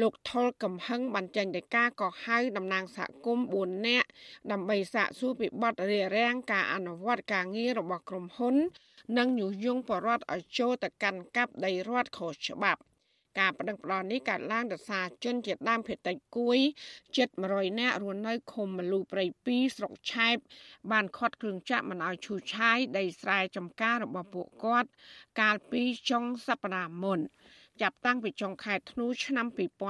[0.01, 4.09] លោកថុលកំហឹងបានចេញដីកាកោះហៅតំណាងសហគមន៍4នាក់
[4.53, 8.55] ដើម្បីសាកសួរពីបទរារាំងការអនុវត្តការងាររបស់ក្រុមហ៊ុន
[9.19, 12.81] និងញុះញង់បរដ្ឋឲ្យចូលទៅកាន់កាប់ដីរដ្ឋខុសច្បាប់
[13.39, 16.59] ការប្តឹងផ្តល់នេះកើតឡើងដោយសារជនជាដើមភេតិចគួយ
[17.17, 20.37] ជិត100នាក់រស់នៅឃុំមលូព្រៃ2ស្រុកឆែប
[20.91, 24.89] បានខាត់គ្រឿងចាក់មិនឲ្យឈូសឆាយដីស្រែចម្ការរបស់ពួកគាត់
[25.41, 27.21] កាលពីចុងសប្តាហ៍មុន
[27.81, 29.47] ចាប់តាំងពីចុងខែធ្នូឆ្នាំ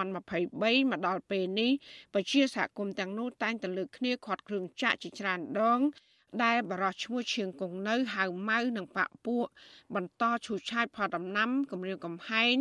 [0.06, 1.72] 2023មកដល់ពេលនេះ
[2.14, 5.80] ប្រជាសហគមន៍ទាំងនោះតែងតែលើកគ្នាខាត់គ្រឿងចាក់ជាច្រើនដង
[6.44, 9.46] ដែលបរោះឈ្មោះឈៀងគង់នៅហៅម៉ៅនិងបាក់ពួក
[9.94, 12.54] បន្តឈូសឆាយផលដំណាំគម្រាមកំហែង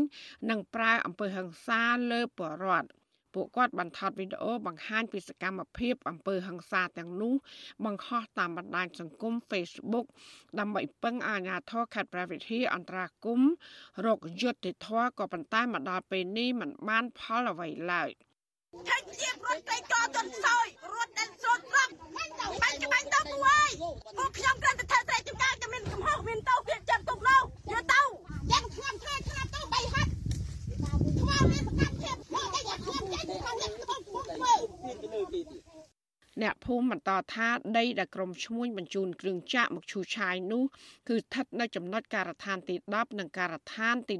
[0.49, 2.89] និងប្រើអំពើហិង្សាលើបរដ្ឋ
[3.33, 7.33] ពួកគាត់បានថតវីដេអូបង្ហាញពីសកម្មភាពអំពើហិង្សាទាំងនោះ
[7.85, 10.05] បង្ហោះតាមបណ្ដាញសង្គម Facebook
[10.59, 13.41] ដើម្បីពឹងអាជ្ញាធរខេត្តព្រះវិហារអន្តរាគម
[14.05, 18.11] រកយុត្តិធម៌ក៏ប៉ុន្តែមកដល់ពេលនេះมันបានផលអ្វីឡើយ។
[18.87, 28.01] ឆែកជារត់តែកទន់សោយរត់ដែលស្រត់ត្រប់បាញ់ច្បាញ់ទៅគូអើយពួកខ្ញុំគ្រាន់តែធ្វើស្រែចម្ការតែមានកំហុសមានតោវាចាប់ទុកនោះយកទៅ
[28.51, 30.18] យ៉ាងខ្ញុំធ្វើឆ្នាំទៅបីហាត់
[36.41, 40.63] អ្នកភូមិបន្តថាដីដែលក្រុមឈ្មួញបញ្ជូនគ្រឿងចាក់មកឈូសឆាយនោះ
[41.09, 44.15] គឺស្ថិតនៅចំណុចការដ្ឋានទី10និងការដ្ឋានទី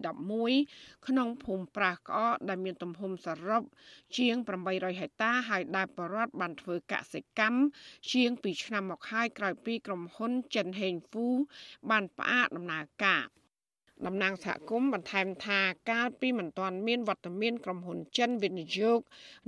[0.51, 3.63] 11ក្នុងភូមិប្រាសក្អកដែលមានទំហំសរុប
[4.17, 4.35] ជាង
[4.69, 7.61] 800ហិកតាហើយដែលបរដ្ឋបានធ្វើកសិកម្ម
[8.11, 11.27] ជាង2ឆ្នាំមកហើយក្រោយពីក្រុមហ៊ុនចិនហេងហ្វូ
[11.89, 13.25] បានផ្អាកដំណើរការ។
[14.07, 15.59] តំណាងសហគមន៍បន្ថែមថា
[15.91, 18.99] កាលពីមិនទាន់មានវត្តមានក្រុមហ៊ុនចិនវិនិយោគ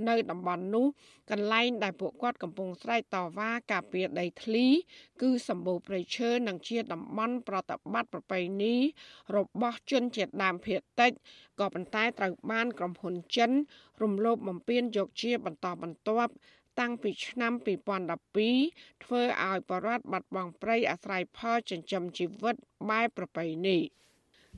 [0.08, 0.86] នៅតំបន់នោះ
[1.30, 4.66] កន្លែងដែលពួកគាត់កំពុងស្រែកតវ៉ាការពារដីធ្លី
[5.22, 8.74] គឺសម្បូរព្រៃឈើនិងជាតំបន់ប្រតិបត្តិប្រពៃណី
[9.36, 11.12] របស់ជនជាតិដើមភាគតិច
[11.60, 13.50] ក៏ប៉ុន្តែត្រូវបានក្រុមហ៊ុនចិន
[14.02, 16.32] រំលោភបំពានយកជាបន្តបន្ទាប់
[16.80, 17.52] តាំងពីឆ្នាំ
[18.28, 22.56] 2012ធ្វើឲ្យបរដ្ឋបាត់បង់ព្រៃអាស្រ័យផលចិញ្ចឹមជីវិត
[22.90, 23.78] បែបប្រពៃណី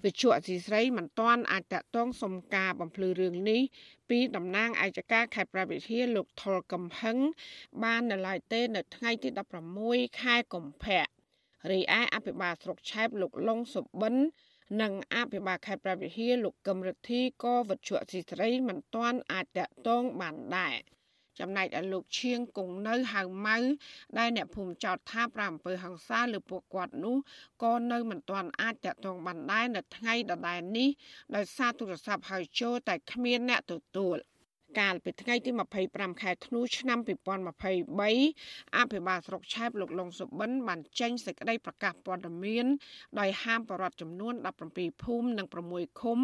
[0.04, 3.62] វិជ្ជាអសីស្រីមិនទាន់អាចតតងសុំការបំភ្លឺរឿងនេះ
[4.10, 7.18] ពីតំណាងអាយកាខេត្តប្រវិធាលោកថុលកំហឹង
[7.82, 9.28] បាននៅឡើយទេនៅថ្ងៃទី
[9.74, 11.04] 16ខែកុម្ភៈ
[11.70, 14.14] រីឯអភិបាលស្រុកឆែបលោកលងសុបិន
[14.82, 20.76] និងអភិបាលខេត្តព្រះវិហារលោកកឹមរិទ្ធីក៏វិទ្យុអសីស្រីមិនទាន់អាចតតងបានដែរ
[21.40, 23.58] ចំណែកឯលោកឈៀងគង់នៅហៅម៉ៅ
[24.18, 27.16] ដែលអ្នកភូមិចោតថាប្រាអំពើហ ংস ាលើពួកគាត់នោះ
[27.62, 30.88] ក៏នៅមិនទាន់អាចតតងបានដែរនៅថ្ងៃដដែលនេះ
[31.36, 34.18] ដោយសារទូរស័ព្ទហៅចូលតែគ្មានអ្នកទទួល។
[34.80, 35.50] កាលពីថ្ងៃទី
[35.86, 42.66] 25ខែធ្នូឆ្នាំ2023អភិបាលស្រុកឆែបលោកលងសុបិនបានចេញសេចក្តីប្រកាសព័ត៌មាន
[43.20, 44.34] ដោយហាមបរិវត្តចំនួន
[44.68, 46.18] 17ភូមិនិង6ឃុំ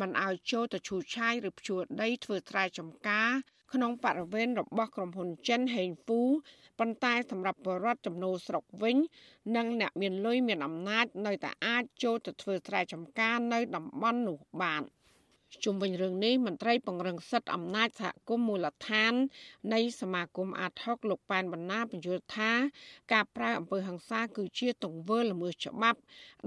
[0.00, 3.30] មិនឲ្យចូលទៅឈូសឆាយឬភ្ជួរដីធ្វើស្រែចម្ការ
[3.72, 6.22] ក្នុងបរិវេណរបស់ក្រុមហ៊ុនចិនហេងហ្វូ
[6.78, 8.96] ប៉ុន្តែសម្រាប់បរិវត្តចំណូលស្រុកវិញ
[9.56, 14.84] និងអ្នកមានលុយមានអំណាចនៅតែអាចចូលទៅធ្វើស្រែចម្ការនៅតំបន់នោះបាន។
[15.64, 19.12] ជុំវិញរឿងនេះមន្ត្រីពង្រឹងសិទ្ធិអំណាចសហគមន៍មូលដ្ឋាន
[19.74, 22.52] នៃសមាគមអាត6លោកប៉ែនបណ្ណាបញ្យល់ថា
[23.12, 25.98] ការប្រើអំពើហិង្សាគឺជាទង្វើល្មើសច្បាប់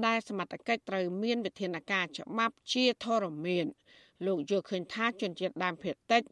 [0.06, 3.66] ដែលសមត្ថកិច្ចត្រូវមានវិធានការច្បាប់ជាធរមាន
[4.26, 6.24] លោកយល់ឃើញថាជនជាតិដើមភាគតិច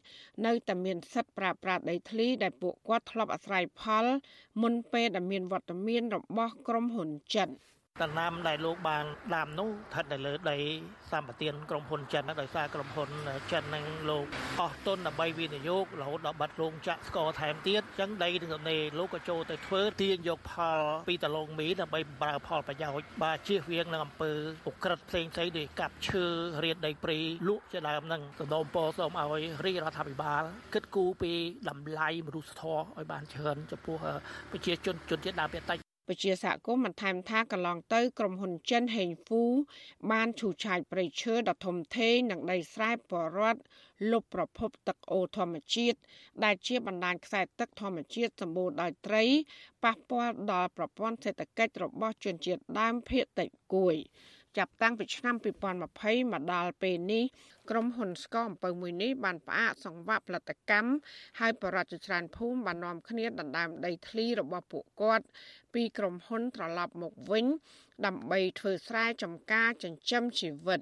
[0.46, 4.06] នៅតែមានសិទ្ធិប្រើប្រាស់ដីធ្លីដែលពួកគាត់ធ្លាប់អាស្រ័យផល
[4.62, 7.48] មុនពេលដែលមានវត្តមានរបស់ក្រុមហ៊ុនចិន។
[8.02, 10.58] ដំណាំដែលលោកបានដាំនោះស្ថិតនៅលើដី
[11.12, 13.10] សម្បទានក្រុមហ៊ុនចិនដោយសារក្រុមហ៊ុន
[13.52, 14.26] ចិននឹងលោក
[14.60, 24.32] អស់ទុនដើម្បីវិនិយោគរហូតដល់បាត់រោងចក្រស្ករថែមទៀតអញ្ចឹងដីនឹងនេលោកក៏ចូលទៅធ្វើទាញយកផលពីតឡងមីដើម្បីប្រើផលប្រយោជន៍បាទជៀសវាងនឹងអំពើ
[24.70, 26.24] ឧក្រិដ្ឋផ្សេងផ្សេងដូចកាប់ឈើ
[26.64, 30.42] រៀនដីព្រៃលក់ជាដើមនឹងសំណូមពរសូមឲ្យរាជរដ្ឋាភិបាល
[30.74, 31.32] គិតគូរពី
[31.68, 33.96] តម្លៃមនុស្សធម៌ឲ្យបានច្រើនចំពោះ
[34.50, 39.44] ប្រជាជនជនជាតិដើមភាគតិច ពជាសហគមន៍បានថែមថាកន្លងទៅក្រុមហ៊ុនចិនហេងហ្វូ
[40.10, 43.60] បានឈូសឆាយព្រៃឈើដ៏ធំធេងនិងដីស្រែបរដ្ឋ
[44.10, 45.98] លុបប្រភពទឹកអូរធម្មជាតិ
[46.44, 49.24] ដែលជាបណ្ដាញខ្សែទឹកធម្មជាតិសម្បូរដោយត្រី
[49.84, 53.96] ប៉ះពាល់ដល់ប្រព័ន្ធសេដ្ឋកិច្ចរបស់ជនជាតិដើមភាគតិចគួយ
[54.58, 55.34] ចាប់តាំងពីឆ្នាំ
[55.84, 57.24] 2020មកដល់ពេលនេះ
[57.70, 60.92] ក្រុមហ៊ុនស្ករអំពៅមួយនេះបានផ្អាកសង្វាក់ផលិតកម្ម
[61.40, 65.26] ហើយបរិវត្តច្រើនភូមិបាននាំគ្នាដណ្ដើមដីធ្លីរបស់ពួកគាត់
[65.74, 67.46] ពីក្រុមហ៊ុនត្រឡប់មកវិញ
[68.06, 70.80] ដើម្បីធ្វើស្រែចម្ការចិញ្ចឹមជីវិត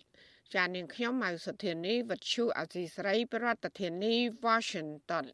[0.54, 3.46] ចានាងខ្ញុំម៉ៅសុធានីវັດឈូអាស៊ីស្រីប្រ
[3.80, 5.26] ធានាធិបតី Washington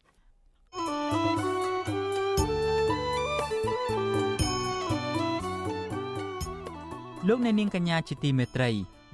[7.29, 8.69] លោកអ្នកនាងកញ្ញាជាទីមេត្រី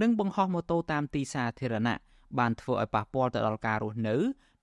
[0.02, 1.96] និងបង្ហោះម៉ូតូតាមទីសាធារណៈ
[2.40, 4.16] បានធ្វើឲ្យប៉ះពាល់ទៅដល់ការរស់នៅ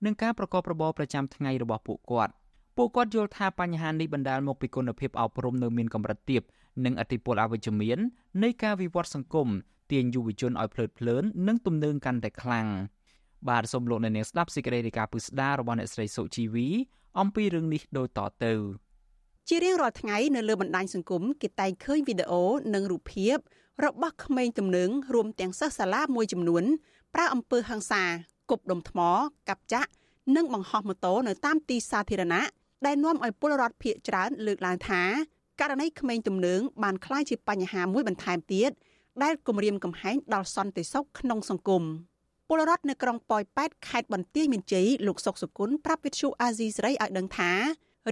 [0.05, 2.33] និងការប្រកបរបរប្រចាំថ្ងៃរបស់ពួកគាត់។
[2.77, 6.41] ពួកគាត់យល់ថាបញ្ហានេះបណ្ដាលមកពីគុណភាពអប់រំនៅមានកម្រិតទាប
[6.85, 7.97] និងអតិពលអវិជ្ជមាន
[8.43, 9.47] នៃការវិវត្តសង្គម
[9.91, 12.67] ទាញយុវជនឲ្យភ្លើតភ្លើននិងទំនើងកាន់តែខ្លាំង
[13.49, 16.67] បាទសូមលោកអ្នកនាងស្ដាប់សេចក្តីរាយការណ៍ពិស្ដាររបស់អ្នកស្រីសុជីវី
[17.19, 18.53] អំពីរឿងនេះដូចតទៅ
[19.49, 23.35] ជារៀងរាល់ថ្ងៃនៅលើបណ្ដាញសង្គមគេតែងឃើញវីដេអូនិងរូបភាព
[23.85, 26.63] របស់ក្មេងទំនើងរួមទាំងសិស្សសាលាមួយចំនួន
[27.13, 28.03] ប្រើអំពើហិង្សា
[28.49, 28.99] គប់ដុំថ្ម
[29.49, 29.89] កាប់ចាក់
[30.35, 32.43] និងបង្ហោះម៉ូតូនៅតាមទីសាធារណៈ
[32.85, 35.01] ដែលនាំឲ្យពលរដ្ឋភៀសច្រើនលើកឡើងថា
[35.59, 38.71] ករណីក្មេងទំនើងបានក្លាយជាបញ្ហាមួយបន្ថែមទៀត
[39.23, 41.83] ដែលគម្រាមកំហែងដល់សន្តិសុខក្នុងសង្គម
[42.47, 47.51] ពលរដ្ឋនៅក្រុងប៉ោយប៉ែតខេត្តបន្ទាយមានជ័យលោកសុកសុគន្ធប្រាប់វិទ្យុអាស៊ីសេរីឲ្យដឹងថា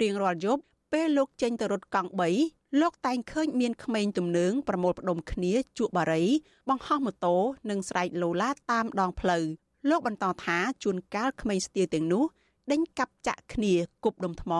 [0.02, 0.62] រៀងរាល់យប់
[0.94, 2.12] ពេលលោកចេញទៅរត់កង់
[2.46, 6.24] 3លោកតែងឃើញមានក្មេងទំនើងប្រមូលផ្ដុំគ្នាជក់បារី
[6.70, 7.36] បង្ហោះម៉ូតូ
[7.70, 9.44] និងស្រែកឡូឡាតាមដងផ្លូវ
[9.90, 12.26] លោកបន្តថាជួនកាលក្មេងស្ទាទាំងនោះ
[12.72, 14.52] ដេញកាប់ចាក់គ្នាគប់ដុំថ្ម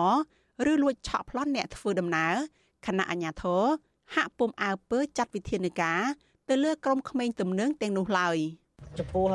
[0.70, 2.34] ឬលួចឆក់ប្លន់អ្នកធ្វើដំណើរ
[2.86, 3.62] ខណៈអាជ្ញាធរ
[4.14, 6.00] ហាក់ពុំអើពើចាត់វិធានការ
[6.48, 8.38] ទៅលើក្រុមក្មេងទំនើងទាំងនោះឡើយ
[8.98, 9.26] ចំពោះ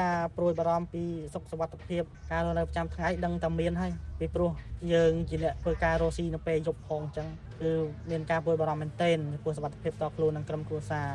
[0.00, 4.50] ការព្រួយបារម្ភពីសុខសុវត្ថិភាពការរស់នៅប្រចាំថ្ងៃដឹងតែមានហើយពីព្រោះ
[4.92, 7.28] យើងជាអ្នកធ្វើការរស់ស៊ីនៅពេលយប់ផងអញ្ចឹង
[7.60, 7.70] គឺ
[8.10, 11.08] មានការព្រួយបារម្ភមែនទែនចំពោះសុវត្ថិភាពតខ្លួននិងក្រុមគ្រួសារ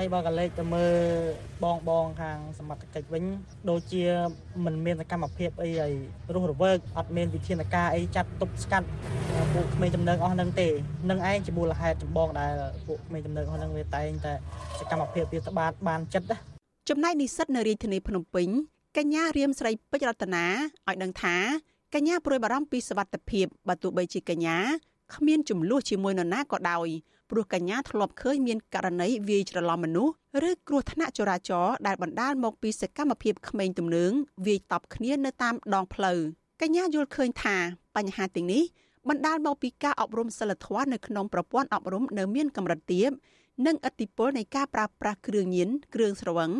[0.00, 0.94] ហើយបើកលេចទៅមើល
[1.64, 3.24] បងបងខាងសមត្ថកិច្ចវិញ
[3.70, 4.04] ដូចជា
[4.64, 5.92] មិនមានសកម្មភាពអីឲ្យ
[6.34, 8.86] រស់រវើកអត់មានវិធានការអីចាត់ទប់ស្កាត់
[9.54, 10.68] ពួកក្មេងចំណើងអស់នឹងទេ
[11.10, 12.52] នឹងឯងជាមូលហេតុចម្បងដែល
[12.86, 14.32] ពួកក្មេងចំណើងអស់នឹងវាតែងតែ
[14.78, 16.36] សកម្មភាពវាត្បាតបានចិត្តណា
[16.88, 18.48] ចំណែកនិស្សិតនៅរាជធានីភ្នំពេញ
[18.98, 20.44] កញ្ញារៀមស្រីពេជ្ររតនា
[20.88, 21.36] ឲ្យដឹងថា
[21.94, 24.58] កញ្ញាព្រួយបារម្ភពីសវត្ថិភាពបើទោះបីជាកញ្ញា
[25.14, 26.88] គ្មានចំនួនជាមួយនរណាក៏ដោយ
[27.30, 30.12] ព្រោះកញ្ញាធ្លាប់ឃើញមានករណីវាយច្រឡំមនុស្ស
[30.48, 34.12] ឬគ្រោះថ្នាក់ចរាចរណ៍ដែលបណ្ដាលមកពីសកម្មភាពក្មេងទំនើង
[34.46, 36.18] វាយតប់គ្នានៅតាមដងផ្លូវ
[36.62, 37.56] កញ្ញាយល់ឃើញថា
[37.96, 38.62] បញ្ហាទាំងនេះ
[39.08, 43.10] បណ្ដាលមកពីការអប់រំសិលធម៌នៅក្នុងប្រព័ន្ធអប់រំនៅមានកម្រិតទាប
[43.66, 46.52] និងឥទ្ធិពលនៃការប្រើប្រាស់គ្រឿងញៀនគ្រឿងស្រវឹង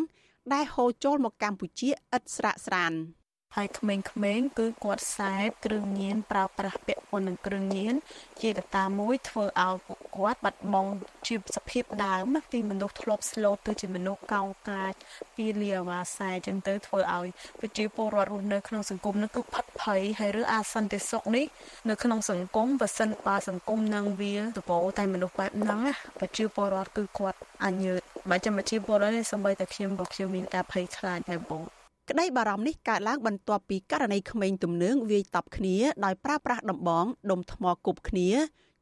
[0.52, 2.92] ដែលហូរចូលមកកម្ពុជាឥតស្រាកស្រាន។
[3.56, 5.34] ហើយក្មេងៗគឺគាត់ខ្សែ
[5.64, 7.94] គ្រឿងញៀនប្រើប្រាស់ពាក់ព័ន្ធនឹងគ្រឿងញៀន
[8.40, 10.90] ជាកត្តាមួយធ្វើឲ្យពួកគាត់បាត់បង់
[11.26, 14.92] ជីវសភាពដើមពីមនុស្សធ្លាប់ស្លូតទៅជាមនុស្សកោងកាច
[15.36, 17.26] ពីលាវ៉ាសែចឹងទៅធ្វើឲ្យ
[17.60, 21.46] ប្រជាពលរដ្ឋរស់នៅក្នុងសង្គមនោះគឺផិតភ័យហើយឬអាសន្តិសុខនេះ
[21.88, 25.80] នៅក្នុងសង្គមបើសិនបើសង្គមនឹងវាតបតែមនុស្សបែបហ្នឹង
[26.20, 31.77] ប្រជាពលរដ្ឋគឺគាត់អញ្ញើតបើចាំប្រជាពលរដ្ឋនេះសម្បីតែខ្ញុំក៏ខ្ញុំមានការភ័យខ្លាចដែរបង
[32.10, 38.28] ក្តីបារម្ភនេះកើតឡើងបន្ទាប់ពីករណីក្មេងទំនើងវាយតប់គ្នាដោយប្រើប្រាស់ដំបងដុំថ្មគប់គ្នា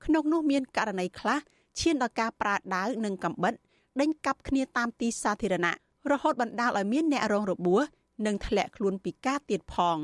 [0.04, 1.38] ក្នុងនោះមានករណីខ្លះ
[1.80, 3.54] ឈានដល់ការប្រើដាវនិងកាំបិត
[4.00, 5.74] ដេញកាប់គ្នាតាមទីសាធារណៈ
[6.10, 7.82] រហូតបណ្ដាលឲ្យមានអ្នករងរបួស
[8.26, 9.98] និងធ្លាក់ខ្លួនពិការទៀតផង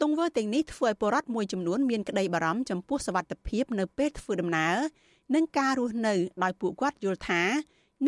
[0.00, 4.76] ទង្វើទាំងនេះធ្វើឲ្យពលរដ្ឋមួយចំនួនមានក្តីបារម្ភចំពោះសវត្ថិភាពនៅពេលធ្វើដំណើរ
[5.34, 7.42] និងការរស់នៅដោយពួកគាត់យល់ថា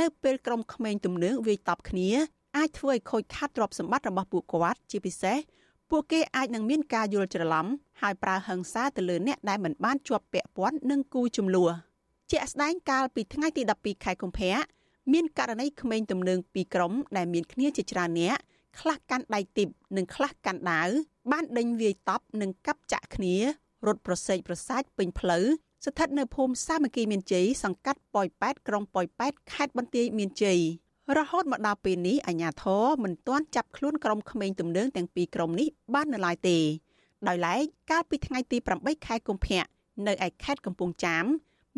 [0.01, 2.11] នៅពេលក្រុមក្មេងទំនើងវាយតប់គ្នា
[2.57, 5.39] អាចធ្វើឲ្យខូចខាតទ្រព្យសម្បត្តិរបស់ពួកគាត់ជាពិសេស
[5.91, 7.67] ពួកគេអាចនឹងមានការយល់ច្រឡំ
[8.01, 11.73] ហើយប្រើហិង្សាទៅលើអ្នកដែលមិនបានជាប់ពាក់ព័ន្ធនឹងគូចំនួន
[12.31, 14.57] ជាក់ស្ដែងកាលពីថ្ងៃទី12ខែកុម្ភៈ
[15.13, 18.37] មានករណីក្មេងទំនើងពីរក្រុមដែលមានគ្នាជាច្រើនអ្នក
[18.79, 20.89] ខ្លះកាន់ដៃទីបនិងខ្លះកាន់ដាវ
[21.33, 23.37] បានដេញវាយតប់និងកាប់ចាក់គ្នា
[23.87, 25.45] រត់ប្រសេកប្រសាចពេញផ្លូវ
[25.85, 30.61] ស្ថិតនៅភូមិសាមគ្គីមានជ័យសង្កាត់ប៉ោយប៉ែតក្រុងប៉ោយប៉ែតខេត្តបន្ទាយមានជ័យ
[31.19, 36.59] រហូតមកដល់ពេលនេះអាជ្ញាធរមិនទាន់ចាប់ខ្លួនក្រុមក្មេងទំនើងទាំងពីរក្រុមនេះបាននៅឡើយទេ
[37.29, 39.63] ដោយឡែកកាលពីថ្ងៃទី8ខែកុម្ភៈ
[40.07, 41.25] នៅឯខេត្តកំពង់ចាម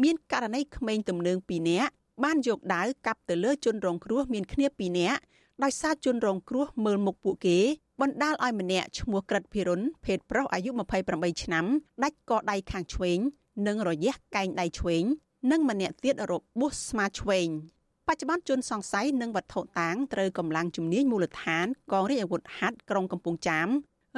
[0.03, 1.91] មានករណីក្មេងទំនើង2នាក់
[2.25, 5.21] បានយកដាវកាប់ទៅលើជនរងគ្រោះមានគ្នា2នាក់
[5.63, 7.59] ដោយសារជនរងគ្រោះមើលមុខពួកគេ
[8.01, 10.71] បណ្ដាលឲ្យម្នាក់ឈ្មោះក្រិតភិរុនភេទប្រុសអាយុ
[11.07, 11.67] 28ឆ្នាំ
[12.03, 13.19] ដាច់កដៃខាងឆ្វេង
[13.67, 15.05] និងរយះកែងដៃឆ្វេង
[15.51, 17.82] និងម្នាក់ទៀតរបួសស្មាឆ្វេងប
[18.15, 23.69] ច្ចុប្បន្នជនសង្ស័យនិងវត្ថុតាងត្រូវកម្លាំងជំនាញមូលដ្ឋានកងរាជអាវុធហត្ថក្រុងកំពង់ចាម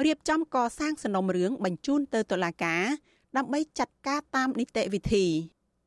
[0.05, 2.83] រៀបចំកសាងសំណុំរឿងបញ្ជូនទៅតុលាការ
[3.37, 5.25] ដើម្បីចាត់ការតាមនីតិវិធី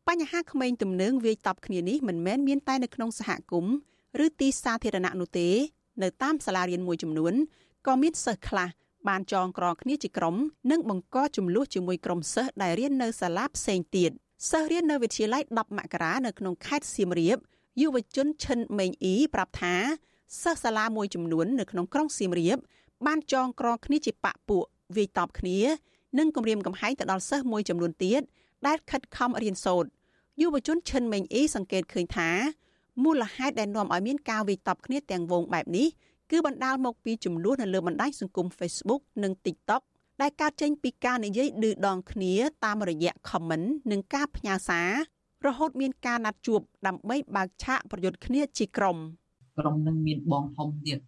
[0.09, 3.75] បញ្ហាក្មេងទំនើងវាយតប់គ្នានេះមិនមែនមានតែនៅក្នុងសហគមន៍
[4.25, 5.49] ឬទីសាធារណៈនោះទេ
[6.03, 7.35] នៅតាមសាលារៀនមួយចំនួន
[7.87, 8.69] ក៏មានសិស្សខ្លះ
[9.09, 10.37] បានចងក្រងគ្នាជាក្រុម
[10.71, 14.11] និងបង្កចំនួនជាមួយក្រុមសិស្សដែលរៀននៅសាលាផ្សេងទៀត
[14.51, 17.39] សិស្សរៀននៅវិទ្យាល័យ10មករានៅក្នុងខេត្តសៀមរាប
[17.81, 19.75] យុវជនឈិនមេងអ៊ីប្រាប់ថា
[20.43, 22.59] សិស្សសាលាមួយចំនួននៅក្នុងក្រុងសៀមរាប
[23.07, 24.65] បានចងក្រងគ្នាជាបាក់ពួក
[24.97, 25.59] វាយតប់គ្នា
[26.19, 28.23] និងគំរាមកំហែងទៅដល់សិស្សមួយចំនួនទៀត
[28.67, 29.89] ដែលខិតខំរៀនសូត្រ
[30.41, 32.31] យុវជនឈិនមេងអ៊ីសង្កេតឃើញថា
[33.05, 35.89] មូលហេតុដែលនាំឲ្យមានការវាយតប់គ្នាទាំងវងបែបនេះ
[36.31, 39.83] គឺបណ្ដាលមកពីចំនួននៅលើបណ្ដាញសង្គម Facebook និង TikTok
[40.21, 44.91] ដែលកើតចេញពីការនិយាយឌឺដងគ្នាតាមរយៈ comment និងការផ្ញើសារ
[45.47, 48.97] រហូតមានការណាត់ជួបដើម្បីបើកឆាកប្រយុទ្ធគ្នាជាក្រុម
[49.59, 50.99] ក្រុមនឹងមានបងធំទៀត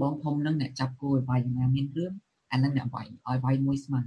[0.00, 2.12] បងធំនឹងអ្នកចាប់គោឲ្យវាយណាមានរឿង
[2.52, 4.00] អានឹងអ្នកវាយឲ្យវាយមួយស្មើ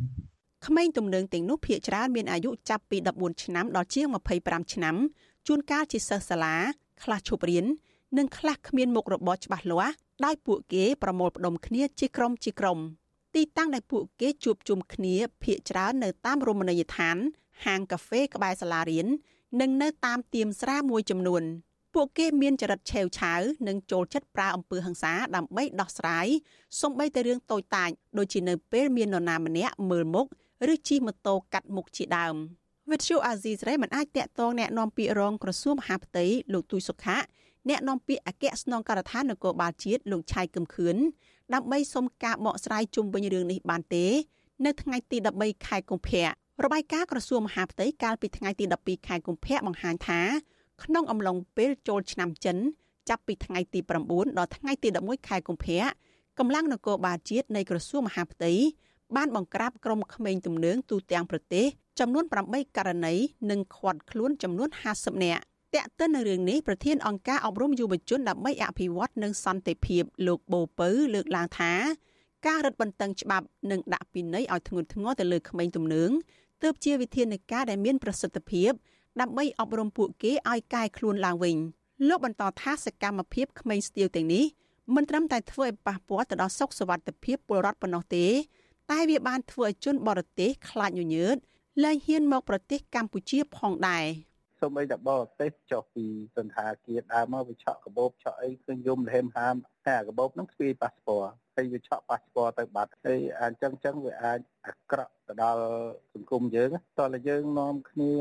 [0.67, 4.07] ក្មេងទំនើងទាំងនោះភាគច្រើនមានអាយុចាប់ពី14ឆ្នាំដល់ជាង
[4.39, 4.95] 25ឆ្នាំ
[5.47, 6.55] ជួនកាលជាសិស្សសាលា
[7.03, 7.65] ខ្លះឈប់រៀន
[8.17, 12.79] និងខ្លះគ្មានមុខរបរច្បាស់លាស់ដោយពួកគេប្រមូលផ្ដុំគ្នាជាក្រុមជាក្រុម
[13.35, 17.17] ទីតាំងដែលពួកគេជួបជុំគ្នាភាគច្រើននៅតាមរមណីយដ្ឋាន
[17.65, 19.07] ហាងកាហ្វេក្បែរសាលារៀន
[19.60, 21.42] និងនៅតាមទៀមស្រាមួយចំនួន
[21.94, 26.26] ពួកគេមានចរិតឆេវឆាវនិងចូលចិត្តប្រើអំពើហិង្សាដើម្បីដោះស្រាយ
[26.80, 30.26] សូម្បីតែរឿងតូចតាចដូចជានៅពេលមាននរណាម្នាក់មើលមុខ
[30.72, 32.34] ឬជិះម៉ូតូកាត់មុខជាដើម
[32.90, 37.18] វិទ្យុអាស៊ីសេរីមិនអាចតាក់ទងแนะនាំពាក្យរងក្រសួងមហាផ្ទៃលោកទូចសុខៈ
[37.68, 40.96] អ្នកនាំពាក្យអគ្គស្នងការដ្ឋាននគរបាលជាតិលោកឆៃកឹមខឿន
[41.54, 44.06] ដើម្បីសុំការបកស្រាយជុំវិញរឿងនេះបានទេ
[44.66, 46.28] នៅថ្ងៃទី13ខែកុម្ភៈ
[46.61, 50.21] របាយការណ៍ក្រសួងមហាផ្ទៃកាលពីថ្ងៃទី12ខែកុម្ភៈបង្ហាញថា
[50.83, 52.57] ក្នុងអំឡុងពេលចូលឆ្នាំចិន
[53.09, 53.79] ចាប់ពីថ្ងៃទី
[54.09, 55.81] 9ដល់ថ្ងៃទី11ខែកុម្ភៈ
[56.39, 58.51] កម្លាំងនគរបាលជាតិនៃក្រសួងមហាផ្ទៃ
[59.15, 61.65] បានបង្ក្រាបក្រុមក្មេងទំនើងទូទាំងប្រទេស
[61.99, 63.15] ចំនួន8ករណី
[63.49, 65.41] និងឃាត់ខ្លួនចំនួន50នាក់
[65.75, 71.73] តកតិននៅរឿងនេះប្រធានអង្គការអប់រំយុវជនដើម្បីអភិវឌ្ឍនិងសន្តិភាពលោកបូពៅលើកឡើងថា
[72.47, 76.11] ការរឹតបន្តឹងច្បាប់និងដាក់ពិន័យឲ្យធ្ងន់ធ្ងរទៅលើក្មេងទំនើង
[76.62, 78.70] ទើបជាវិធានការដែលមានប្រសិទ្ធភាព
[79.20, 81.56] ដើម្បីអប់រំពួកគេឲ្យកែខ្លួនឡើងវិញ
[82.08, 84.44] លោកបន្តថាសកម្មភាពក្មេងស្ទាវទាំងនេះ
[84.94, 88.26] មិនត្រឹមតែធ្វើឲ្យប៉ះពាល់ទៅដល់សុខសวัสดิភាពពលរដ្ឋប៉ុណ្ណោះទេ
[88.90, 91.36] តែវាបានធ្វើឲ្យជនបរទេសខ្លាចញញើត
[91.84, 94.06] លែងហ៊ានមកប្រទេសកម្ពុជាផងដែរ
[94.60, 96.06] សូម្បីតែបរទេសចុះពី
[96.36, 99.54] សន្តាគារដើមមកវាឆក់កបោបឆក់អីឃើញយំលហេមហាម
[99.88, 105.63] តែកបោបហ្នឹងស្ពាយប៉ាសពតហើយវាឆក់ប៉ាសពតទៅបាត់ហើយអញ្ចឹងអញ្ចឹងវាអាចអាក្រក់ ទៅដល់
[106.13, 106.69] សង្គមយើង
[106.99, 108.13] តើយើងនាំគ្នា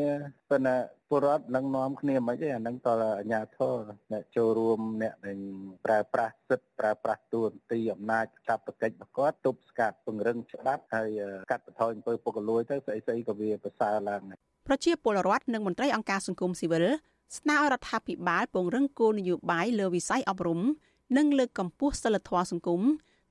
[0.51, 0.77] ប៉ុន្តែ
[1.09, 3.77] ពលរដ្ឋនឹងនាំគ្នាមិនទេអានឹងតើអាញាធរ
[4.13, 5.39] អ្នកចូលរួមអ្នកដែល
[5.85, 11.11] ប្រើប្រាស់សិទ្ធិប្រើប្រាស់ទួនាទីអំណាចចាប់ប្រកិច្ចប្រកបទប់ស្កាត់ពង្រឹងច្បាប់ហើយ
[11.51, 14.23] កាត់បន្ថយអំពើពុករលួយទៅស្អីស្អីក៏វាប្រសើរឡើង
[14.69, 16.87] ប្រជាពលរដ្ឋនិងមន្ត្រីអង្គការសង្គមស៊ីវិល
[17.39, 20.61] ស្នើឲ្យរដ្ឋាភិបាលពង្រឹងគោលនយោបាយលើវិស័យអប់រំ
[21.17, 22.83] និងលើកកម្ពស់សិលធម៌សង្គម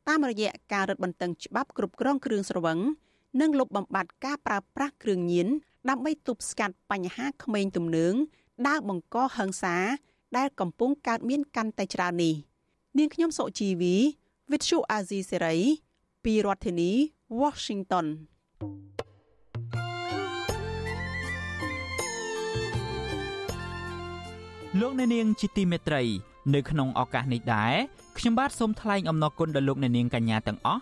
[0.07, 2.80] តាមរយៈការរឹតបន្តឹងច្បាប់គ្រប់គ្រងគ្រឿងស្រវឹង
[3.39, 5.47] និងលុបបំបាត់ការប្រើប្រាស់គ្រឿងញៀន
[5.89, 8.13] ដើម្បីទប់ស្កាត់បញ្ហាក្មេងទំនើង
[8.67, 9.75] ដើរបង្កហិង្សា
[10.38, 12.36] ដែលកំពុងកើតមានកាន់តែច្រើននេះ
[12.97, 13.95] នាងខ្ញុំសុជីវី
[14.49, 15.59] With Shu Azizi Serai
[16.23, 16.91] ពីរដ្ឋធានី
[17.41, 18.07] Washington
[24.79, 26.03] លោកអ្នកនាងជាទីមេត្រី
[26.53, 27.73] នៅក្នុងឱកាសនេះដែរ
[28.17, 30.82] ខ្ញុំបាទសូមថ្លែងអំណរគុណដល់លោកអ្នកនាងកញ្ញាទាំងអស់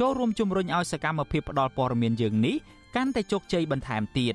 [0.00, 2.56] ចូលរួមជំរុញឲ្យសកម្មភាពផ្តល់ព័ត៌មានយើងនេះ
[2.96, 4.34] កាន់តែជោគជ័យបន្ថែមទៀត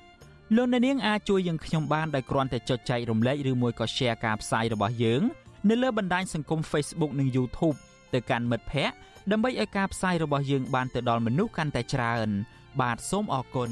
[0.55, 5.21] លោកអ្នកនាងអាចជួយយើងខ្ញុំបានដោយគ្រាន់តែចុចចែករំលែកឬមួយក៏ Share ការផ្សាយរបស់យើង
[5.69, 7.77] នៅលើបណ្ដាញសង្គម Facebook និង YouTube
[8.13, 8.95] ទៅកាន់មិត្តភ័ក្តិ
[9.31, 12.29] ដើម្បីឲ្យការផ្សាយរបស់យើងបានទៅដល់មនុស្សកាន់តែច្រើន
[12.81, 13.71] បាទសូមអរគុណ